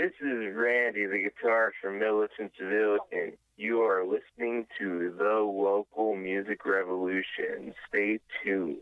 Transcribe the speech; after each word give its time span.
This 0.00 0.12
is 0.22 0.56
Randy, 0.56 1.04
the 1.04 1.28
guitarist 1.28 1.72
from 1.82 1.98
Militant 1.98 2.52
Civilian. 2.58 3.36
You 3.58 3.82
are 3.82 4.02
listening 4.02 4.66
to 4.78 5.14
the 5.18 5.40
local 5.44 6.16
music 6.16 6.64
revolution. 6.64 7.74
Stay 7.86 8.18
tuned. 8.42 8.78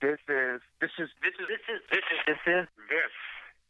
This 0.00 0.18
is 0.28 0.60
this 0.80 0.90
is 0.98 1.08
this 1.22 1.34
is 1.38 1.46
this 1.88 2.02
is 2.10 2.18
this 2.26 2.36
is 2.48 2.66
this 2.90 3.06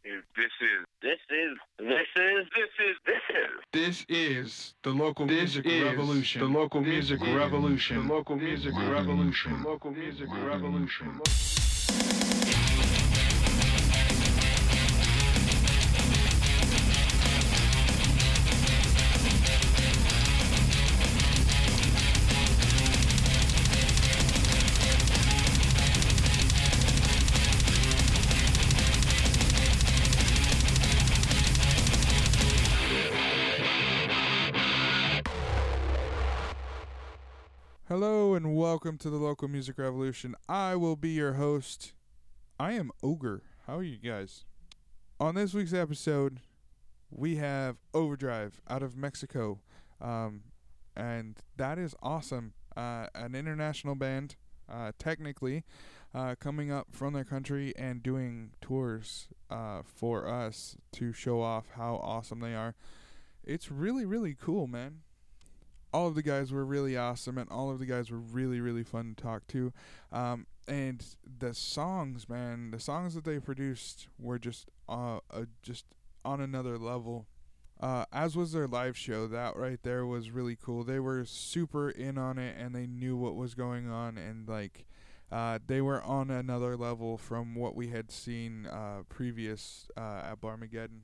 is 0.06 0.16
This 0.32 0.46
is 0.56 0.86
this 1.02 1.18
is 1.28 1.58
this 1.76 2.08
is 2.16 2.46
this 2.56 2.72
is 2.80 2.96
this 3.04 3.24
is 3.28 3.52
This 3.74 4.06
is 4.08 4.74
the 4.82 4.92
local 4.92 5.26
music 5.26 5.66
revolution. 5.66 6.40
the 6.40 6.48
local 6.48 6.80
music 6.80 7.20
revolution. 7.20 8.08
The 8.08 8.14
local 8.14 8.36
music 8.36 8.72
revolution. 8.74 9.62
The 9.62 9.68
local 9.68 9.90
music 9.90 10.28
revolution. 10.32 11.20
Hello 37.98 38.34
and 38.34 38.54
welcome 38.54 38.98
to 38.98 39.08
the 39.08 39.16
local 39.16 39.48
music 39.48 39.78
revolution. 39.78 40.34
I 40.50 40.76
will 40.76 40.96
be 40.96 41.12
your 41.12 41.32
host. 41.32 41.94
I 42.60 42.72
am 42.72 42.90
Ogre. 43.02 43.44
How 43.66 43.78
are 43.78 43.82
you 43.82 43.96
guys? 43.96 44.44
On 45.18 45.34
this 45.34 45.54
week's 45.54 45.72
episode, 45.72 46.40
we 47.10 47.36
have 47.36 47.78
Overdrive 47.94 48.60
out 48.68 48.82
of 48.82 48.98
Mexico, 48.98 49.60
um, 49.98 50.42
and 50.94 51.38
that 51.56 51.78
is 51.78 51.94
awesome. 52.02 52.52
Uh, 52.76 53.06
an 53.14 53.34
international 53.34 53.94
band, 53.94 54.36
uh, 54.70 54.92
technically, 54.98 55.64
uh, 56.14 56.34
coming 56.38 56.70
up 56.70 56.88
from 56.90 57.14
their 57.14 57.24
country 57.24 57.72
and 57.78 58.02
doing 58.02 58.50
tours 58.60 59.28
uh, 59.48 59.80
for 59.82 60.28
us 60.28 60.76
to 60.92 61.14
show 61.14 61.40
off 61.40 61.64
how 61.76 61.94
awesome 62.02 62.40
they 62.40 62.54
are. 62.54 62.74
It's 63.42 63.70
really, 63.70 64.04
really 64.04 64.34
cool, 64.38 64.66
man 64.66 65.00
all 65.96 66.06
of 66.06 66.14
the 66.14 66.22
guys 66.22 66.52
were 66.52 66.66
really 66.66 66.94
awesome 66.94 67.38
and 67.38 67.50
all 67.50 67.70
of 67.70 67.78
the 67.78 67.86
guys 67.86 68.10
were 68.10 68.18
really 68.18 68.60
really 68.60 68.84
fun 68.84 69.14
to 69.16 69.22
talk 69.22 69.46
to 69.46 69.72
um, 70.12 70.46
and 70.68 71.16
the 71.38 71.54
songs 71.54 72.28
man 72.28 72.70
the 72.70 72.78
songs 72.78 73.14
that 73.14 73.24
they 73.24 73.38
produced 73.38 74.08
were 74.18 74.38
just 74.38 74.68
uh, 74.90 75.16
uh 75.30 75.46
just 75.62 75.86
on 76.22 76.38
another 76.38 76.76
level 76.76 77.26
uh, 77.80 78.04
as 78.12 78.36
was 78.36 78.52
their 78.52 78.66
live 78.66 78.94
show 78.94 79.26
that 79.26 79.56
right 79.56 79.82
there 79.84 80.04
was 80.04 80.30
really 80.30 80.54
cool 80.54 80.84
they 80.84 81.00
were 81.00 81.24
super 81.24 81.88
in 81.88 82.18
on 82.18 82.36
it 82.36 82.54
and 82.58 82.74
they 82.74 82.86
knew 82.86 83.16
what 83.16 83.34
was 83.34 83.54
going 83.54 83.90
on 83.90 84.18
and 84.18 84.46
like 84.46 84.84
uh, 85.32 85.58
they 85.66 85.80
were 85.80 86.02
on 86.02 86.30
another 86.30 86.76
level 86.76 87.16
from 87.16 87.54
what 87.54 87.74
we 87.74 87.88
had 87.88 88.12
seen 88.12 88.66
uh, 88.66 88.98
previous 89.08 89.90
uh, 89.96 90.20
at 90.22 90.40
Barmageddon. 90.40 91.00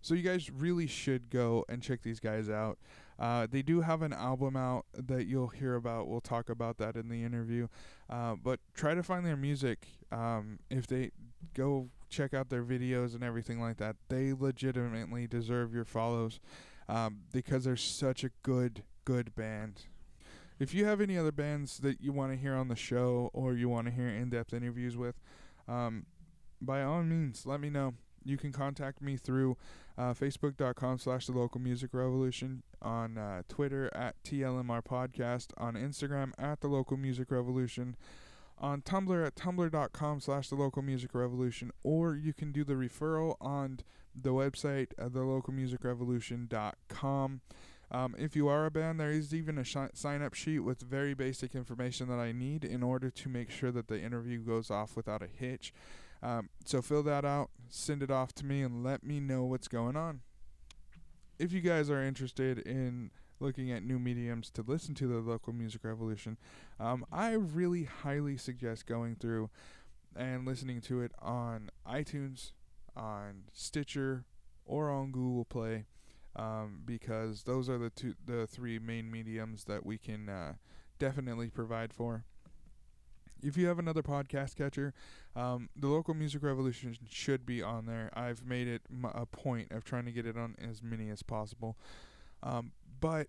So 0.00 0.14
you 0.14 0.22
guys 0.22 0.50
really 0.50 0.86
should 0.86 1.28
go 1.28 1.66
and 1.68 1.82
check 1.82 2.02
these 2.02 2.20
guys 2.20 2.48
out. 2.48 2.78
Uh, 3.20 3.46
they 3.48 3.60
do 3.60 3.82
have 3.82 4.00
an 4.00 4.14
album 4.14 4.56
out 4.56 4.86
that 4.94 5.26
you'll 5.26 5.48
hear 5.48 5.74
about. 5.74 6.08
We'll 6.08 6.22
talk 6.22 6.48
about 6.48 6.78
that 6.78 6.96
in 6.96 7.10
the 7.10 7.22
interview. 7.22 7.68
Uh, 8.08 8.34
but 8.42 8.60
try 8.74 8.94
to 8.94 9.02
find 9.02 9.26
their 9.26 9.36
music. 9.36 9.86
Um, 10.10 10.58
if 10.70 10.86
they 10.86 11.10
go 11.54 11.90
check 12.08 12.32
out 12.32 12.48
their 12.48 12.64
videos 12.64 13.14
and 13.14 13.22
everything 13.22 13.60
like 13.60 13.76
that, 13.76 13.96
they 14.08 14.32
legitimately 14.32 15.26
deserve 15.26 15.74
your 15.74 15.84
follows 15.84 16.40
um, 16.88 17.18
because 17.30 17.64
they're 17.64 17.76
such 17.76 18.24
a 18.24 18.30
good, 18.42 18.84
good 19.04 19.34
band. 19.34 19.82
If 20.58 20.74
you 20.74 20.86
have 20.86 21.00
any 21.00 21.16
other 21.18 21.32
bands 21.32 21.78
that 21.78 22.00
you 22.00 22.12
want 22.12 22.32
to 22.32 22.38
hear 22.38 22.54
on 22.54 22.68
the 22.68 22.76
show 22.76 23.30
or 23.32 23.54
you 23.54 23.68
want 23.68 23.86
to 23.86 23.92
hear 23.92 24.08
in-depth 24.08 24.52
interviews 24.54 24.96
with, 24.96 25.20
um, 25.68 26.06
by 26.60 26.82
all 26.82 27.02
means, 27.02 27.46
let 27.46 27.60
me 27.60 27.70
know 27.70 27.94
you 28.24 28.36
can 28.36 28.52
contact 28.52 29.02
me 29.02 29.16
through 29.16 29.56
uh, 29.98 30.14
facebook.com 30.14 30.98
slash 30.98 31.26
the 31.26 31.32
local 31.32 31.60
music 31.60 31.90
revolution 31.92 32.62
on 32.82 33.18
uh, 33.18 33.42
twitter 33.48 33.90
at 33.94 34.14
tlmr 34.24 34.82
podcast 34.84 35.48
on 35.58 35.74
instagram 35.74 36.32
at 36.38 36.60
the 36.60 36.68
local 36.68 36.96
music 36.96 37.30
revolution 37.30 37.96
on 38.58 38.82
tumblr 38.82 39.26
at 39.26 39.34
tumblr.com 39.34 40.20
slash 40.20 40.48
the 40.48 40.54
local 40.54 40.82
music 40.82 41.14
revolution 41.14 41.70
or 41.82 42.14
you 42.14 42.32
can 42.32 42.52
do 42.52 42.64
the 42.64 42.74
referral 42.74 43.36
on 43.40 43.80
the 44.14 44.30
website 44.30 44.88
at 44.98 45.12
the 45.12 45.22
local 45.22 45.52
music 45.52 45.84
revolution.com 45.84 47.40
um, 47.92 48.14
if 48.16 48.36
you 48.36 48.46
are 48.48 48.66
a 48.66 48.70
band, 48.70 49.00
there 49.00 49.10
is 49.10 49.34
even 49.34 49.58
a 49.58 49.64
sh- 49.64 49.76
sign 49.94 50.22
up 50.22 50.34
sheet 50.34 50.60
with 50.60 50.80
very 50.80 51.12
basic 51.12 51.54
information 51.56 52.08
that 52.08 52.20
I 52.20 52.30
need 52.30 52.64
in 52.64 52.82
order 52.82 53.10
to 53.10 53.28
make 53.28 53.50
sure 53.50 53.72
that 53.72 53.88
the 53.88 54.00
interview 54.00 54.38
goes 54.38 54.70
off 54.70 54.96
without 54.96 55.22
a 55.22 55.26
hitch. 55.26 55.72
Um, 56.22 56.50
so 56.64 56.82
fill 56.82 57.02
that 57.04 57.24
out, 57.24 57.50
send 57.68 58.02
it 58.02 58.10
off 58.10 58.34
to 58.34 58.44
me, 58.44 58.62
and 58.62 58.84
let 58.84 59.02
me 59.02 59.20
know 59.20 59.44
what's 59.44 59.68
going 59.68 59.96
on. 59.96 60.20
If 61.38 61.52
you 61.52 61.60
guys 61.60 61.88
are 61.88 62.02
interested 62.02 62.58
in 62.58 63.10
looking 63.38 63.72
at 63.72 63.82
new 63.82 63.98
mediums 63.98 64.50
to 64.50 64.62
listen 64.62 64.94
to 64.96 65.06
the 65.06 65.18
local 65.18 65.52
music 65.52 65.84
revolution, 65.84 66.36
um, 66.78 67.06
I 67.10 67.32
really 67.32 67.84
highly 67.84 68.36
suggest 68.36 68.86
going 68.86 69.16
through 69.16 69.48
and 70.14 70.46
listening 70.46 70.82
to 70.82 71.00
it 71.00 71.12
on 71.20 71.70
iTunes, 71.88 72.52
on 72.94 73.44
Stitcher, 73.52 74.24
or 74.66 74.90
on 74.90 75.10
Google 75.10 75.44
Play 75.44 75.86
um, 76.36 76.82
because 76.84 77.42
those 77.44 77.68
are 77.68 77.78
the 77.78 77.90
two, 77.90 78.14
the 78.24 78.46
three 78.46 78.78
main 78.78 79.10
mediums 79.10 79.64
that 79.64 79.84
we 79.84 79.98
can 79.98 80.28
uh, 80.28 80.54
definitely 80.98 81.48
provide 81.48 81.92
for. 81.92 82.24
If 83.42 83.56
you 83.56 83.66
have 83.66 83.78
another 83.78 84.02
podcast 84.02 84.56
catcher, 84.56 84.92
um, 85.34 85.68
the 85.76 85.88
local 85.88 86.14
music 86.14 86.42
revolution 86.42 86.96
should 87.08 87.46
be 87.46 87.62
on 87.62 87.86
there. 87.86 88.10
I've 88.14 88.44
made 88.44 88.68
it 88.68 88.82
a 89.14 89.26
point 89.26 89.72
of 89.72 89.84
trying 89.84 90.04
to 90.06 90.12
get 90.12 90.26
it 90.26 90.36
on 90.36 90.56
as 90.60 90.82
many 90.82 91.10
as 91.10 91.22
possible. 91.22 91.76
Um, 92.42 92.72
but 93.00 93.28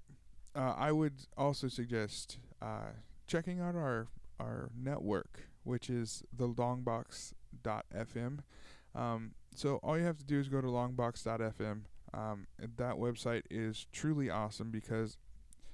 uh, 0.56 0.74
I 0.78 0.92
would 0.92 1.26
also 1.38 1.68
suggest 1.68 2.38
uh, 2.62 2.92
checking 3.28 3.60
out 3.60 3.76
our 3.76 4.08
our 4.40 4.72
network, 4.76 5.48
which 5.64 5.90
is 5.90 6.24
the 6.36 6.48
longbox.fm. 6.48 8.40
Um, 8.96 9.32
so 9.54 9.80
all 9.84 9.98
you 9.98 10.06
have 10.06 10.18
to 10.18 10.26
do 10.26 10.40
is 10.40 10.50
go 10.50 10.62
to 10.62 10.68
longbox.fm 10.68 11.82
um, 12.14 12.48
that 12.78 12.96
website 12.96 13.44
is 13.50 13.88
truly 13.92 14.30
awesome 14.30 14.70
because 14.70 15.18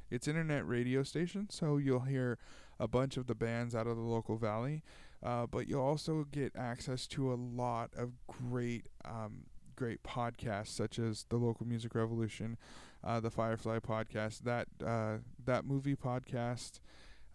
it's 0.10 0.28
internet 0.28 0.68
radio 0.68 1.04
station, 1.04 1.48
so 1.50 1.78
you'll 1.78 2.02
hear 2.02 2.38
a 2.80 2.88
bunch 2.88 3.18
of 3.18 3.28
the 3.28 3.36
bands 3.36 3.76
out 3.76 3.88
of 3.88 3.96
the 3.96 4.04
local 4.04 4.38
valley, 4.38 4.84
uh, 5.24 5.46
but 5.46 5.68
you'll 5.68 5.82
also 5.82 6.26
get 6.32 6.56
access 6.56 7.08
to 7.08 7.32
a 7.32 7.36
lot 7.36 7.92
of 7.96 8.14
great. 8.28 8.88
Um, 9.06 9.46
great 9.76 10.02
podcasts 10.02 10.70
such 10.70 10.98
as 10.98 11.28
the 11.30 11.38
local 11.38 11.64
music 11.64 11.94
revolution 11.94 12.58
uh, 13.04 13.20
the 13.20 13.30
firefly 13.30 13.78
podcast 13.78 14.40
that 14.40 14.68
uh, 14.84 15.18
that 15.46 15.66
movie 15.66 15.96
podcast 15.96 16.80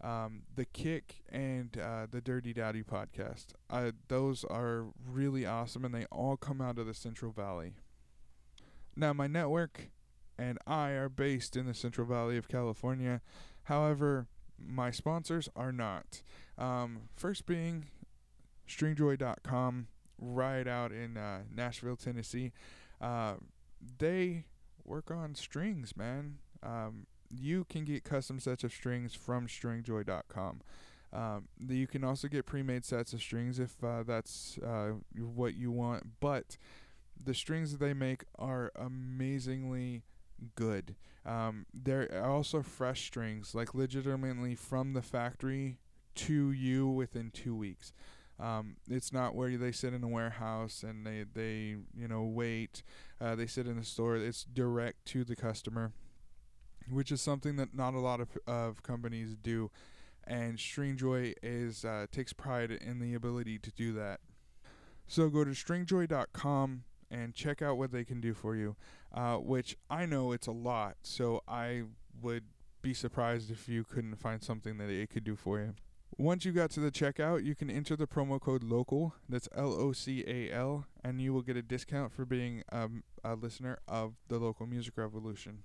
um, 0.03 0.41
the 0.53 0.65
kick 0.65 1.23
and 1.29 1.77
uh, 1.77 2.05
the 2.11 2.19
dirty 2.19 2.51
daddy 2.51 2.83
podcast 2.83 3.53
uh, 3.69 3.91
those 4.09 4.43
are 4.43 4.87
really 5.09 5.45
awesome 5.45 5.85
and 5.85 5.95
they 5.95 6.03
all 6.11 6.35
come 6.35 6.59
out 6.59 6.77
of 6.77 6.85
the 6.85 6.93
central 6.93 7.31
valley 7.31 7.75
now, 8.95 9.13
my 9.13 9.27
network 9.27 9.89
and 10.37 10.57
I 10.67 10.91
are 10.91 11.09
based 11.09 11.55
in 11.55 11.65
the 11.65 11.73
Central 11.73 12.05
Valley 12.05 12.37
of 12.37 12.47
California. 12.47 13.21
However, 13.63 14.27
my 14.59 14.91
sponsors 14.91 15.49
are 15.55 15.71
not. 15.71 16.21
Um, 16.57 17.09
first 17.15 17.45
being 17.45 17.85
stringjoy.com, 18.67 19.87
right 20.19 20.67
out 20.67 20.91
in 20.91 21.17
uh, 21.17 21.41
Nashville, 21.53 21.95
Tennessee. 21.95 22.51
Uh, 23.01 23.35
they 23.99 24.45
work 24.85 25.11
on 25.11 25.35
strings, 25.35 25.95
man. 25.97 26.37
Um, 26.61 27.07
you 27.29 27.65
can 27.65 27.83
get 27.83 28.03
custom 28.03 28.39
sets 28.39 28.63
of 28.63 28.71
strings 28.71 29.13
from 29.13 29.47
stringjoy.com. 29.47 30.61
Um, 31.11 31.47
you 31.67 31.85
can 31.85 32.03
also 32.03 32.27
get 32.27 32.45
pre-made 32.45 32.85
sets 32.85 33.13
of 33.13 33.21
strings 33.21 33.59
if 33.59 33.83
uh, 33.83 34.03
that's 34.03 34.57
uh, 34.65 34.93
what 35.15 35.55
you 35.55 35.71
want, 35.71 36.19
but 36.19 36.57
the 37.23 37.35
strings 37.35 37.71
that 37.71 37.79
they 37.79 37.93
make 37.93 38.23
are 38.39 38.71
amazingly 38.75 40.01
good. 40.55 40.95
Um, 41.25 41.65
they're 41.73 42.23
also 42.23 42.61
fresh 42.61 43.05
strings, 43.05 43.55
like 43.55 43.73
legitimately 43.73 44.55
from 44.55 44.93
the 44.93 45.01
factory 45.01 45.77
to 46.15 46.51
you 46.51 46.87
within 46.87 47.31
two 47.31 47.55
weeks. 47.55 47.93
Um, 48.39 48.77
it's 48.89 49.13
not 49.13 49.35
where 49.35 49.55
they 49.57 49.71
sit 49.71 49.93
in 49.93 50.03
a 50.03 50.07
warehouse 50.07 50.83
and 50.83 51.05
they, 51.05 51.23
they 51.33 51.77
you 51.95 52.07
know 52.07 52.23
wait. 52.23 52.83
Uh, 53.21 53.35
they 53.35 53.47
sit 53.47 53.67
in 53.67 53.77
the 53.77 53.85
store. 53.85 54.17
It's 54.17 54.43
direct 54.43 55.05
to 55.07 55.23
the 55.23 55.35
customer, 55.35 55.93
which 56.89 57.11
is 57.11 57.21
something 57.21 57.55
that 57.57 57.73
not 57.73 57.93
a 57.93 57.99
lot 57.99 58.19
of, 58.19 58.37
of 58.45 58.83
companies 58.83 59.35
do. 59.41 59.71
And 60.25 60.57
Stringjoy 60.57 61.35
is 61.43 61.85
uh, 61.85 62.07
takes 62.11 62.33
pride 62.33 62.71
in 62.71 62.99
the 62.99 63.13
ability 63.13 63.59
to 63.59 63.71
do 63.71 63.93
that. 63.93 64.19
So 65.07 65.29
go 65.29 65.43
to 65.43 65.51
stringjoy.com 65.51 66.83
and 67.13 67.33
check 67.33 67.61
out 67.61 67.77
what 67.77 67.91
they 67.91 68.03
can 68.03 68.19
do 68.19 68.33
for 68.33 68.55
you, 68.55 68.75
uh, 69.13 69.35
which 69.35 69.77
I 69.89 70.05
know 70.05 70.33
it's 70.33 70.47
a 70.47 70.51
lot. 70.51 70.95
So 71.03 71.43
I 71.47 71.83
would 72.21 72.45
be 72.81 72.93
surprised 72.93 73.51
if 73.51 73.69
you 73.69 73.83
couldn't 73.83 74.15
find 74.15 74.43
something 74.43 74.77
that 74.79 74.89
it 74.89 75.09
could 75.09 75.23
do 75.23 75.35
for 75.35 75.59
you. 75.59 75.75
Once 76.17 76.45
you 76.45 76.51
got 76.51 76.69
to 76.71 76.79
the 76.79 76.91
checkout, 76.91 77.43
you 77.43 77.55
can 77.55 77.69
enter 77.69 77.95
the 77.95 78.05
promo 78.05 78.39
code 78.39 78.63
LOCAL, 78.63 79.13
that's 79.27 79.49
L 79.55 79.73
O 79.73 79.93
C 79.93 80.23
A 80.27 80.51
L, 80.51 80.85
and 81.03 81.21
you 81.21 81.33
will 81.33 81.41
get 81.41 81.57
a 81.57 81.61
discount 81.61 82.11
for 82.11 82.25
being 82.25 82.63
um, 82.71 83.03
a 83.23 83.35
listener 83.35 83.79
of 83.87 84.13
the 84.27 84.37
local 84.37 84.67
music 84.67 84.93
revolution. 84.97 85.63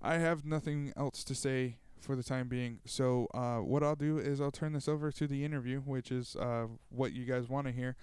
I 0.00 0.14
have 0.18 0.46
nothing 0.46 0.92
else 0.96 1.24
to 1.24 1.34
say 1.34 1.76
for 2.00 2.16
the 2.16 2.22
time 2.22 2.48
being, 2.48 2.80
so 2.86 3.26
uh, 3.34 3.58
what 3.58 3.82
I'll 3.82 3.96
do 3.96 4.18
is 4.18 4.40
I'll 4.40 4.50
turn 4.50 4.72
this 4.72 4.88
over 4.88 5.10
to 5.12 5.26
the 5.26 5.44
interview, 5.44 5.80
which 5.80 6.10
is 6.10 6.36
uh, 6.36 6.66
what 6.88 7.12
you 7.12 7.24
guys 7.24 7.48
want 7.48 7.66
to 7.66 7.72
hear. 7.72 7.96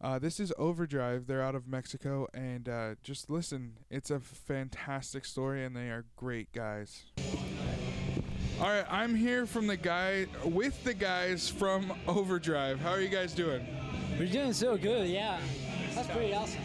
Uh, 0.00 0.18
this 0.18 0.38
is 0.38 0.52
Overdrive. 0.58 1.26
They're 1.26 1.42
out 1.42 1.54
of 1.54 1.66
Mexico, 1.66 2.28
and 2.34 2.68
uh, 2.68 2.94
just 3.02 3.30
listen. 3.30 3.74
It's 3.90 4.10
a 4.10 4.20
fantastic 4.20 5.24
story, 5.24 5.64
and 5.64 5.74
they 5.74 5.88
are 5.88 6.04
great 6.16 6.52
guys. 6.52 7.04
All 8.60 8.68
right, 8.68 8.86
I'm 8.90 9.14
here 9.14 9.46
from 9.46 9.66
the 9.66 9.76
guy 9.76 10.26
with 10.44 10.82
the 10.84 10.94
guys 10.94 11.48
from 11.48 11.92
Overdrive. 12.06 12.78
How 12.78 12.90
are 12.90 13.00
you 13.00 13.08
guys 13.08 13.32
doing? 13.32 13.66
We're 14.18 14.28
doing 14.28 14.52
so 14.52 14.76
good, 14.76 15.08
yeah. 15.08 15.40
That's 15.94 16.08
pretty 16.08 16.34
awesome. 16.34 16.60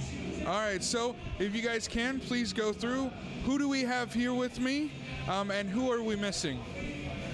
All 0.45 0.59
right, 0.59 0.83
so 0.83 1.15
if 1.39 1.55
you 1.55 1.61
guys 1.61 1.87
can, 1.87 2.19
please 2.19 2.51
go 2.51 2.73
through. 2.73 3.11
Who 3.45 3.57
do 3.57 3.67
we 3.67 3.81
have 3.81 4.13
here 4.13 4.33
with 4.33 4.59
me, 4.59 4.91
um, 5.29 5.51
and 5.51 5.69
who 5.69 5.91
are 5.91 6.03
we 6.03 6.15
missing? 6.15 6.59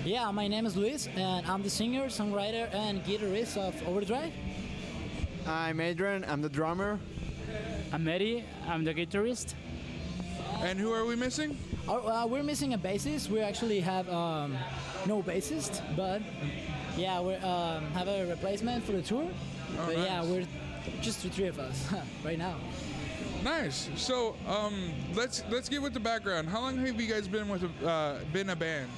Yeah, 0.06 0.30
my 0.32 0.48
name 0.48 0.66
is 0.66 0.78
Luis, 0.78 1.08
and 1.16 1.46
I'm 1.48 1.64
the 1.64 1.70
singer, 1.70 2.06
songwriter, 2.06 2.74
and 2.74 3.04
guitarist 3.04 3.58
of 3.58 3.76
Overdrive. 3.88 4.32
I'm 5.48 5.80
Adrian, 5.80 6.26
I'm 6.28 6.42
the 6.42 6.50
drummer. 6.50 7.00
I'm 7.94 8.06
Eddie, 8.06 8.44
I'm 8.68 8.84
the 8.84 8.94
guitarist. 8.94 9.54
And 10.60 10.78
who 10.78 10.92
are 10.92 11.06
we 11.06 11.16
missing? 11.16 11.58
Uh, 11.88 11.94
uh, 11.94 12.28
we're 12.28 12.44
missing 12.44 12.74
a 12.74 12.78
bassist. 12.78 13.30
We 13.30 13.40
actually 13.40 13.80
have 13.80 14.10
um, 14.10 14.58
no 15.06 15.24
bassist, 15.24 15.82
but 15.96 16.22
yeah, 16.98 17.22
we 17.22 17.36
um, 17.36 17.86
have 17.92 18.10
a 18.10 18.28
replacement 18.28 18.84
for 18.84 18.92
the 18.92 19.02
tour. 19.02 19.30
but 19.86 19.98
yeah, 19.98 20.22
we're 20.22 20.46
just 21.02 21.24
the 21.24 21.30
three 21.30 21.48
of 21.48 21.60
us 21.60 21.94
right 22.26 22.38
now. 22.38 22.56
Nice. 23.42 23.90
So 23.96 24.36
um, 24.48 24.92
let's 25.14 25.44
let's 25.50 25.70
get 25.70 25.82
with 25.82 25.94
the 25.94 26.00
background. 26.02 26.50
How 26.50 26.60
long 26.60 26.76
have 26.86 27.00
you 27.00 27.08
guys 27.08 27.28
been 27.28 27.48
with 27.48 27.64
a, 27.64 27.88
uh, 27.88 28.20
been 28.34 28.50
a 28.50 28.56
band? 28.56 28.90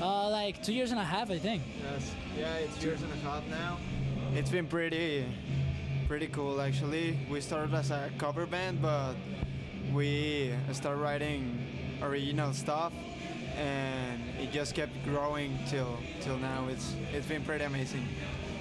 Uh, 0.00 0.30
like 0.30 0.62
two 0.62 0.72
years 0.72 0.90
and 0.90 1.00
a 1.00 1.04
half, 1.04 1.30
I 1.30 1.38
think. 1.38 1.62
Yes. 1.82 2.10
Yeah, 2.38 2.54
it's 2.54 2.78
two 2.78 2.86
years 2.86 3.02
and 3.02 3.12
a 3.12 3.16
half 3.16 3.46
now. 3.48 3.76
It's 4.34 4.48
been 4.48 4.66
pretty, 4.66 5.26
pretty 6.12 6.26
cool 6.26 6.60
actually. 6.60 7.18
We 7.30 7.40
started 7.40 7.72
as 7.72 7.90
a 7.90 8.10
cover 8.18 8.44
band, 8.44 8.82
but 8.82 9.14
we 9.94 10.52
started 10.72 11.00
writing 11.00 11.58
original 12.02 12.52
stuff, 12.52 12.92
and 13.56 14.20
it 14.38 14.52
just 14.52 14.74
kept 14.74 14.92
growing 15.06 15.58
till 15.70 15.96
till 16.20 16.36
now. 16.36 16.68
It's 16.68 16.94
it's 17.14 17.26
been 17.26 17.42
pretty 17.44 17.64
amazing. 17.64 18.06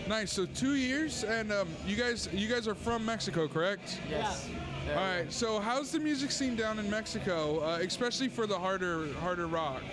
Nice. 0.07 0.31
So 0.31 0.45
two 0.45 0.75
years, 0.75 1.25
and 1.25 1.51
um, 1.51 1.67
you 1.85 1.97
guys 1.97 2.29
you 2.31 2.47
guys 2.47 2.69
are 2.69 2.73
from 2.87 3.03
Mexico, 3.05 3.49
correct? 3.49 3.99
Yes. 4.09 4.47
All 4.87 4.95
right. 4.95 5.29
So 5.29 5.59
how's 5.59 5.91
the 5.91 5.99
music 5.99 6.31
scene 6.31 6.55
down 6.55 6.79
in 6.79 6.89
Mexico, 6.89 7.59
uh, 7.59 7.79
especially 7.81 8.29
for 8.29 8.47
the 8.47 8.57
harder 8.57 9.11
harder 9.15 9.47
rock? 9.47 9.83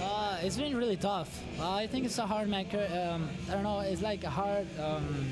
Uh, 0.00 0.38
it's 0.44 0.56
been 0.56 0.76
really 0.76 0.96
tough. 0.96 1.42
Uh, 1.58 1.72
I 1.72 1.88
think 1.88 2.04
it's 2.06 2.18
a 2.18 2.26
hard 2.34 2.48
maker. 2.48 2.86
Um, 3.02 3.28
I 3.48 3.54
don't 3.54 3.64
know. 3.64 3.80
It's 3.80 4.00
like 4.00 4.22
a 4.22 4.30
hard. 4.30 4.68
Um, 4.78 5.26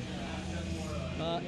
uh, 1.21 1.41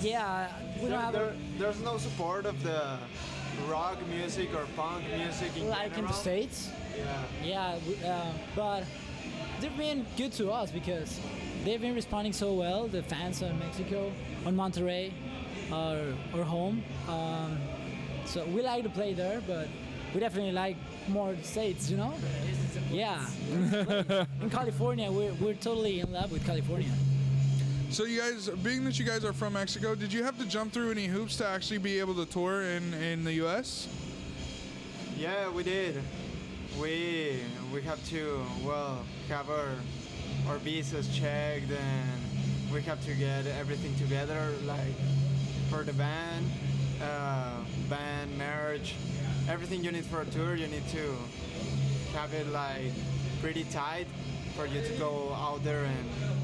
yeah, 0.00 0.48
we 0.80 0.88
don't 0.88 1.00
have. 1.00 1.12
there, 1.12 1.32
there's 1.58 1.80
no 1.80 1.98
support 1.98 2.46
of 2.46 2.62
the 2.62 2.98
rock 3.68 3.98
music 4.08 4.54
or 4.54 4.64
punk 4.76 5.04
music 5.16 5.56
in 5.56 5.68
like 5.68 5.84
in 5.86 5.90
the 5.90 5.96
general. 5.96 6.12
states. 6.14 6.70
Yeah. 6.96 7.22
Yeah, 7.44 7.78
we- 7.86 8.04
uh, 8.06 8.32
but 8.56 8.84
they've 9.60 9.76
been 9.76 10.06
good 10.16 10.32
to 10.32 10.50
us 10.50 10.70
because 10.70 11.20
they've 11.64 11.80
been 11.80 11.94
responding 11.94 12.32
so 12.32 12.52
well. 12.54 12.88
The 12.88 13.02
fans 13.02 13.42
in 13.42 13.58
Mexico, 13.58 14.10
on 14.46 14.56
Monterrey, 14.56 15.12
our 15.72 15.98
our 16.34 16.44
home. 16.44 16.82
Um, 17.08 17.58
so 18.26 18.44
we 18.46 18.62
like 18.62 18.82
to 18.84 18.90
play 18.90 19.14
there, 19.14 19.40
but 19.46 19.68
we 20.14 20.20
definitely 20.20 20.52
like 20.52 20.76
more 21.08 21.34
states. 21.42 21.90
You 21.90 21.96
know? 21.98 22.14
Yeah. 22.90 23.24
in 24.42 24.50
California, 24.50 25.10
we're 25.10 25.32
we're 25.34 25.54
totally 25.54 26.00
in 26.00 26.12
love 26.12 26.32
with 26.32 26.44
California. 26.44 26.90
So 27.92 28.04
you 28.04 28.20
guys, 28.20 28.48
being 28.48 28.84
that 28.84 28.98
you 28.98 29.04
guys 29.04 29.22
are 29.22 29.34
from 29.34 29.52
Mexico, 29.52 29.94
did 29.94 30.14
you 30.14 30.24
have 30.24 30.38
to 30.38 30.46
jump 30.46 30.72
through 30.72 30.92
any 30.92 31.04
hoops 31.04 31.36
to 31.36 31.46
actually 31.46 31.76
be 31.76 32.00
able 32.00 32.14
to 32.14 32.24
tour 32.24 32.62
in 32.62 32.94
in 32.94 33.22
the 33.22 33.34
U.S.? 33.44 33.86
Yeah, 35.18 35.50
we 35.50 35.62
did. 35.62 36.00
We 36.80 37.40
we 37.70 37.82
have 37.82 38.02
to 38.08 38.40
well 38.64 39.04
have 39.28 39.50
our 39.50 39.68
our 40.48 40.56
visas 40.56 41.06
checked 41.14 41.70
and 41.70 42.72
we 42.72 42.80
have 42.80 43.04
to 43.04 43.12
get 43.12 43.46
everything 43.46 43.94
together 43.96 44.54
like 44.64 44.96
for 45.68 45.82
the 45.82 45.92
band, 45.92 46.46
uh, 47.02 47.56
band 47.90 48.38
merch, 48.38 48.94
everything 49.50 49.84
you 49.84 49.92
need 49.92 50.06
for 50.06 50.22
a 50.22 50.26
tour. 50.26 50.54
You 50.54 50.68
need 50.68 50.88
to 50.92 51.14
have 52.14 52.32
it 52.32 52.46
like 52.52 52.94
pretty 53.42 53.64
tight 53.64 54.06
for 54.56 54.64
you 54.64 54.80
to 54.80 54.92
go 54.94 55.34
out 55.34 55.62
there 55.62 55.84
and 55.84 56.41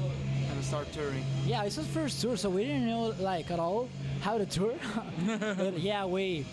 and 0.59 0.65
start 0.65 0.91
touring. 0.91 1.23
Yeah, 1.45 1.63
it's 1.63 1.77
our 1.77 1.85
first 1.85 2.21
tour, 2.21 2.35
so 2.35 2.49
we 2.49 2.65
didn't 2.65 2.85
know 2.85 3.13
like 3.19 3.49
at 3.49 3.59
all 3.59 3.87
how 4.19 4.37
to 4.37 4.45
tour. 4.45 4.73
but 5.25 5.79
yeah, 5.79 6.05
we 6.05 6.45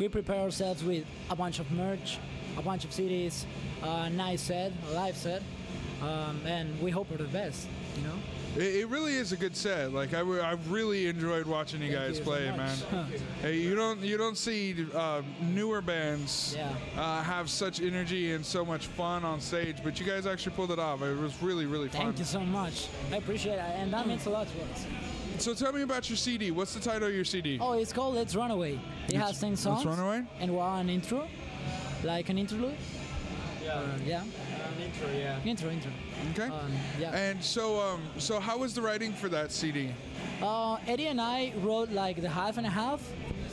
we 0.00 0.08
prepare 0.08 0.40
ourselves 0.40 0.82
with 0.82 1.04
a 1.30 1.36
bunch 1.36 1.60
of 1.60 1.70
merch, 1.70 2.18
a 2.58 2.62
bunch 2.62 2.84
of 2.84 2.90
CDs, 2.90 3.44
a 3.84 4.10
nice 4.10 4.42
set, 4.42 4.72
a 4.90 4.94
live 4.94 5.16
set, 5.16 5.42
um, 6.02 6.40
and 6.44 6.80
we 6.82 6.90
hope 6.90 7.08
for 7.08 7.18
the 7.18 7.30
best. 7.30 7.68
You 7.96 8.02
know. 8.02 8.18
It, 8.56 8.62
it 8.76 8.88
really 8.88 9.14
is 9.14 9.32
a 9.32 9.36
good 9.36 9.56
set. 9.56 9.92
Like 9.92 10.12
I, 10.14 10.20
I 10.20 10.56
really 10.68 11.06
enjoyed 11.06 11.46
watching 11.46 11.80
you 11.82 11.92
Thank 11.92 12.08
guys 12.08 12.18
you 12.18 12.24
play, 12.24 12.50
much. 12.50 12.58
man. 12.92 13.06
Hey, 13.40 13.56
you 13.58 13.74
don't 13.74 14.00
you 14.00 14.16
don't 14.16 14.36
see 14.36 14.86
uh, 14.94 15.22
newer 15.40 15.80
bands 15.80 16.54
Yeah. 16.56 16.72
uh, 16.96 17.22
have 17.22 17.48
such 17.50 17.80
energy 17.80 18.32
and 18.32 18.44
so 18.44 18.64
much 18.64 18.86
fun 18.88 19.24
on 19.24 19.40
stage, 19.40 19.76
but 19.82 19.98
you 19.98 20.06
guys 20.06 20.26
actually 20.26 20.54
pulled 20.54 20.70
it 20.70 20.78
off. 20.78 21.02
It 21.02 21.16
was 21.16 21.40
really 21.42 21.66
really 21.66 21.88
fun. 21.88 22.02
Thank 22.02 22.18
you 22.18 22.24
so 22.24 22.40
much. 22.40 22.88
I 23.10 23.16
appreciate 23.16 23.54
it, 23.54 23.60
and 23.80 23.92
that 23.92 24.06
means 24.06 24.26
a 24.26 24.30
lot 24.30 24.46
to 24.48 24.62
us. 24.72 24.86
So 25.38 25.54
tell 25.54 25.72
me 25.72 25.82
about 25.82 26.08
your 26.10 26.16
CD. 26.18 26.50
What's 26.50 26.74
the 26.74 26.80
title 26.80 27.08
of 27.08 27.14
your 27.14 27.24
CD? 27.24 27.58
Oh, 27.60 27.72
it's 27.72 27.92
called 27.92 28.14
Let's 28.14 28.36
Run 28.36 28.50
Away. 28.50 28.78
It 29.08 29.16
has 29.16 29.40
ten 29.40 29.56
songs. 29.56 29.84
Run 29.86 29.98
Away? 29.98 30.22
And 30.40 30.54
one 30.54 30.88
intro, 30.90 31.26
like 32.04 32.28
an 32.28 32.36
interlude. 32.38 32.76
Yeah. 33.64 33.72
Uh, 33.74 33.86
yeah. 34.04 34.22
An 34.76 34.82
intro, 34.82 35.08
yeah. 35.10 35.38
Intro, 35.44 35.70
intro. 35.70 35.90
Okay. 36.30 36.48
Um, 36.52 36.72
yeah. 36.98 37.14
And 37.14 37.42
so 37.42 37.80
um 37.80 38.02
so 38.18 38.40
how 38.40 38.58
was 38.58 38.74
the 38.74 38.82
writing 38.82 39.12
for 39.12 39.28
that 39.28 39.52
CD? 39.52 39.92
Uh, 40.40 40.78
Eddie 40.86 41.06
and 41.06 41.20
I 41.20 41.52
wrote 41.58 41.90
like 41.90 42.20
the 42.20 42.28
half 42.28 42.56
and 42.58 42.66
a 42.66 42.70
half. 42.70 43.00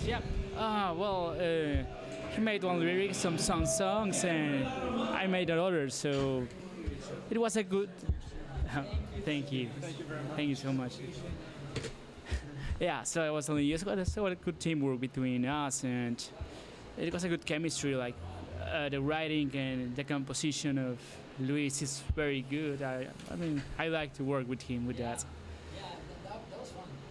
Yeah. 0.05 0.19
Uh, 0.57 0.93
well, 0.95 1.35
uh, 1.39 1.83
he 2.35 2.41
made 2.41 2.63
one 2.63 2.79
lyric, 2.79 3.15
some 3.15 3.37
some 3.37 3.65
songs, 3.65 4.23
and 4.23 4.65
I 5.13 5.27
made 5.27 5.49
another. 5.49 5.89
So 5.89 6.47
it 7.29 7.37
was 7.37 7.55
a 7.57 7.63
good. 7.63 7.89
Thank 9.25 9.51
you. 9.51 9.69
Thank 10.35 10.49
you 10.49 10.55
so 10.55 10.71
much. 10.71 10.93
Yeah, 12.79 13.03
so 13.03 13.21
it 13.25 13.33
was 13.33 13.45
telling 13.45 13.65
you, 13.65 13.75
it 13.75 13.85
was 13.85 14.17
a 14.17 14.35
good 14.35 14.57
teamwork 14.57 15.01
between 15.01 15.45
us, 15.45 15.83
and 15.83 16.15
it 16.97 17.11
was 17.11 17.25
a 17.25 17.27
good 17.27 17.45
chemistry. 17.45 17.93
Like 17.93 18.15
uh, 18.71 18.89
the 18.89 19.01
writing 19.01 19.51
and 19.55 19.95
the 19.95 20.03
composition 20.03 20.77
of 20.77 20.97
Luis 21.39 21.81
is 21.81 22.01
very 22.15 22.41
good. 22.49 22.81
I, 22.81 23.07
I 23.31 23.35
mean, 23.35 23.61
I 23.77 23.87
like 23.87 24.13
to 24.15 24.23
work 24.23 24.47
with 24.47 24.61
him 24.61 24.85
with 24.87 24.97
that. 24.97 25.23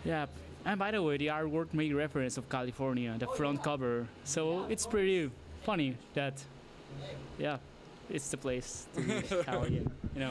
Yeah, 0.04 0.26
and 0.64 0.78
by 0.78 0.90
the 0.90 1.02
way, 1.02 1.16
the 1.16 1.28
artwork 1.28 1.74
made 1.74 1.92
reference 1.92 2.36
of 2.36 2.48
California, 2.48 3.14
the 3.18 3.26
front 3.26 3.62
cover. 3.62 4.06
So 4.24 4.66
it's 4.68 4.86
pretty 4.86 5.30
funny 5.64 5.96
that, 6.14 6.34
yeah, 7.38 7.58
it's 8.08 8.30
the 8.30 8.36
place 8.36 8.86
to 8.94 9.00
be 9.00 9.12
Italian, 9.36 9.90
you 10.14 10.20
know. 10.20 10.30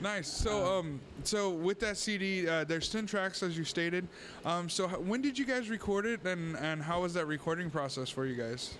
Nice. 0.00 0.28
So 0.28 0.78
um 0.78 1.00
so 1.24 1.50
with 1.50 1.80
that 1.80 1.96
CD, 1.96 2.46
uh, 2.46 2.64
there's 2.64 2.90
ten 2.90 3.06
tracks 3.06 3.42
as 3.42 3.56
you 3.56 3.64
stated. 3.64 4.06
Um 4.44 4.68
so 4.68 4.86
when 4.88 5.22
did 5.22 5.38
you 5.38 5.46
guys 5.46 5.70
record 5.70 6.04
it, 6.04 6.24
and 6.26 6.56
and 6.56 6.82
how 6.82 7.02
was 7.02 7.14
that 7.14 7.26
recording 7.26 7.70
process 7.70 8.10
for 8.10 8.26
you 8.26 8.34
guys? 8.34 8.74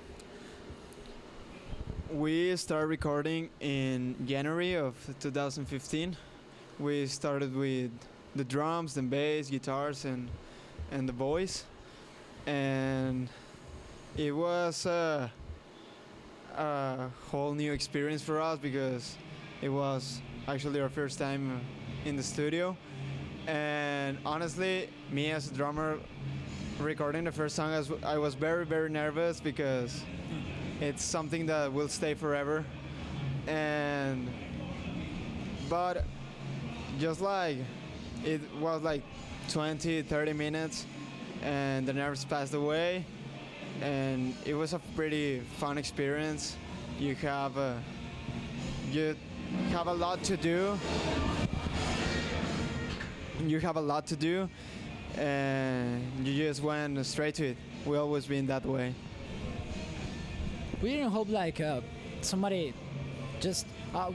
We 2.13 2.55
started 2.57 2.87
recording 2.87 3.51
in 3.59 4.15
January 4.29 4.75
of 4.75 4.95
2015. 5.19 6.17
We 6.79 7.05
started 7.09 7.53
with 7.53 7.91
the 8.37 8.45
drums, 8.45 8.95
the 8.95 9.03
bass, 9.03 9.51
guitars, 9.51 10.05
and 10.05 10.29
and 10.93 11.09
the 11.09 11.13
voice, 11.13 11.65
and 12.47 13.29
it 14.17 14.31
was 14.31 14.87
a, 14.87 15.33
a 16.57 17.09
whole 17.29 17.55
new 17.55 17.73
experience 17.73 18.23
for 18.23 18.41
us 18.41 18.61
because 18.61 19.17
it 19.61 19.69
was 19.69 20.21
actually 20.47 20.81
our 20.81 20.89
first 20.89 21.19
time 21.19 21.61
in 22.05 22.15
the 22.15 22.23
studio. 22.23 22.77
And 23.49 24.19
honestly, 24.25 24.91
me 25.11 25.33
as 25.33 25.51
a 25.51 25.55
drummer, 25.55 25.99
recording 26.79 27.25
the 27.25 27.33
first 27.33 27.57
song, 27.57 27.73
I 28.05 28.17
was 28.17 28.35
very, 28.35 28.65
very 28.65 28.91
nervous 28.91 29.41
because 29.41 30.05
it's 30.81 31.03
something 31.03 31.47
that 31.47 31.73
will 31.73 31.89
stay 31.89 32.15
forever. 32.15 32.65
And, 33.47 34.29
but 35.69 36.05
just 36.99 37.21
like, 37.21 37.59
it 38.25 38.41
was 38.61 38.83
like 38.83 39.03
20, 39.51 40.03
30 40.03 40.33
minutes, 40.33 40.87
and 41.43 41.87
the 41.87 41.93
nerves 41.93 42.25
passed 42.25 42.55
away. 42.55 43.05
And 43.81 44.35
it 44.45 44.55
was 44.55 44.73
a 44.73 44.81
pretty 44.95 45.41
fun 45.59 45.79
experience. 45.79 46.57
You 46.99 47.15
have 47.17 47.57
a, 47.57 47.81
you 48.91 49.17
have 49.71 49.87
a 49.87 49.93
lot 49.93 50.23
to 50.25 50.37
do. 50.37 50.79
You 53.45 53.61
have 53.61 53.77
a 53.77 53.81
lot 53.81 54.07
to 54.07 54.17
do, 54.17 54.49
and 55.19 56.27
you 56.27 56.47
just 56.47 56.63
went 56.63 57.05
straight 57.05 57.35
to 57.35 57.49
it. 57.49 57.57
We 57.85 57.99
always 57.99 58.27
been 58.27 58.47
that 58.47 58.65
way. 58.65 58.95
We 60.87 60.93
didn't 60.93 61.11
hope 61.11 61.29
like 61.31 61.61
uh, 61.61 61.81
somebody 62.21 62.73
just 63.41 63.67
uh, 63.93 64.13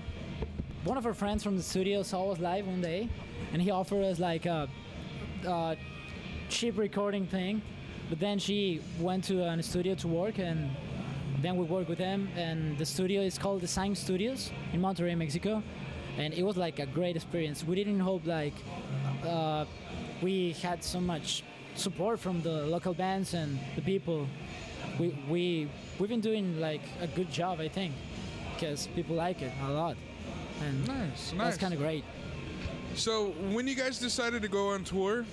one 0.86 0.98
of 0.98 1.06
our 1.06 1.14
friends 1.14 1.44
from 1.44 1.58
the 1.58 1.64
studio 1.64 2.02
saw 2.02 2.32
us 2.32 2.40
live 2.40 2.66
one 2.66 2.80
day, 2.80 3.10
and 3.52 3.62
he 3.62 3.72
offered 3.72 4.06
us 4.06 4.20
like 4.20 4.46
a, 4.46 4.70
cheap 6.48 6.78
recording 6.78 7.28
thing. 7.28 7.62
But 8.10 8.22
then 8.22 8.40
she 8.40 8.80
went 9.02 9.26
to 9.26 9.44
a 9.44 9.62
studio 9.62 9.96
to 9.96 10.08
work, 10.08 10.40
and 10.40 10.70
then 11.42 11.58
we 11.58 11.66
worked 11.66 11.90
with 11.90 11.98
them. 11.98 12.30
And 12.38 12.78
the 12.78 12.86
studio 12.86 13.20
is 13.22 13.38
called 13.38 13.58
the 13.58 13.68
Design 13.68 13.94
Studios 13.94 14.50
in 14.72 14.82
Monterrey, 14.82 15.18
Mexico, 15.18 15.62
and 16.18 16.34
it 16.34 16.44
was 16.44 16.56
like 16.56 16.80
a 16.80 16.86
great 16.86 17.18
experience. 17.18 17.66
We 17.66 17.76
didn't 17.76 18.00
hope 18.00 18.26
like 18.26 18.56
uh, 19.28 19.66
we 20.22 20.54
had 20.62 20.86
so 20.86 21.02
much 21.02 21.44
support 21.76 22.18
from 22.18 22.42
the 22.42 22.66
local 22.66 22.94
bands 22.94 23.34
and 23.34 23.60
the 23.76 23.82
people. 23.82 24.26
We 25.00 25.10
we 25.30 25.70
we've 26.00 26.10
been 26.10 26.22
doing 26.22 26.60
like 26.60 26.82
a 27.02 27.08
good 27.08 27.32
job, 27.32 27.60
I 27.60 27.68
think, 27.70 27.94
because 28.54 28.88
people 28.88 29.16
like 29.16 29.42
it 29.42 29.52
a 29.64 29.72
lot, 29.72 29.96
and 30.62 30.88
Nice, 30.88 31.32
nice. 31.34 31.38
that's 31.38 31.58
kind 31.58 31.74
of 31.74 31.80
great. 31.80 32.04
So 32.96 33.30
when 33.54 33.68
you 33.68 33.76
guys 33.76 34.00
decided 34.00 34.42
to 34.42 34.48
go 34.50 34.70
on 34.70 34.84
tour, 34.84 35.26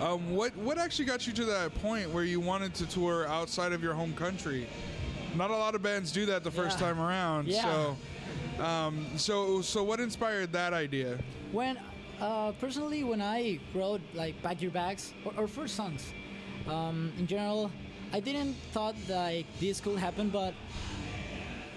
um, 0.00 0.34
what 0.34 0.56
what 0.56 0.78
actually 0.78 1.06
got 1.06 1.26
you 1.26 1.32
to 1.34 1.44
that 1.46 1.74
point 1.82 2.10
where 2.10 2.24
you 2.24 2.38
wanted 2.40 2.74
to 2.74 2.86
tour 2.86 3.26
outside 3.28 3.72
of 3.72 3.82
your 3.82 3.94
home 3.94 4.14
country? 4.14 4.66
Not 5.34 5.50
a 5.50 5.56
lot 5.56 5.74
of 5.74 5.82
bands 5.82 6.12
do 6.12 6.26
that 6.26 6.44
the 6.44 6.50
first 6.50 6.78
Yeah. 6.80 6.86
time 6.86 7.00
around. 7.00 7.48
Yeah. 7.48 7.62
So, 8.58 8.62
um, 8.64 9.06
so 9.16 9.60
so 9.62 9.82
what 9.82 10.00
inspired 10.00 10.52
that 10.52 10.72
idea? 10.72 11.18
When 11.52 11.78
uh, 12.20 12.52
personally, 12.52 13.04
when 13.04 13.20
I 13.20 13.58
wrote 13.74 14.00
like 14.14 14.40
"Pack 14.42 14.62
Your 14.62 14.70
Bags" 14.70 15.12
or, 15.24 15.32
or 15.36 15.48
first 15.48 15.74
songs, 15.74 16.12
um, 16.68 17.12
in 17.18 17.26
general, 17.26 17.70
I 18.16 18.20
didn't 18.20 18.54
thought 18.72 18.96
like 19.10 19.44
this 19.60 19.78
could 19.78 19.98
happen, 19.98 20.30
but 20.30 20.54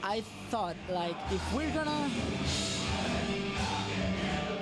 I 0.01 0.21
thought 0.49 0.77
like 0.89 1.17
if 1.31 1.43
we're 1.53 1.69
gonna 1.71 2.09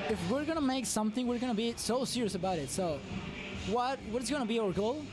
if 0.10 0.20
we're 0.32 0.44
gonna 0.44 0.68
make 0.76 0.88
something, 0.88 1.28
we're 1.28 1.38
gonna 1.38 1.54
be 1.54 1.76
so 1.78 2.04
serious 2.04 2.34
about 2.34 2.58
it. 2.58 2.72
So, 2.72 2.98
what 3.70 4.00
what's 4.10 4.32
gonna 4.32 4.48
be 4.48 4.58
our 4.58 4.72
goal? 4.72 5.06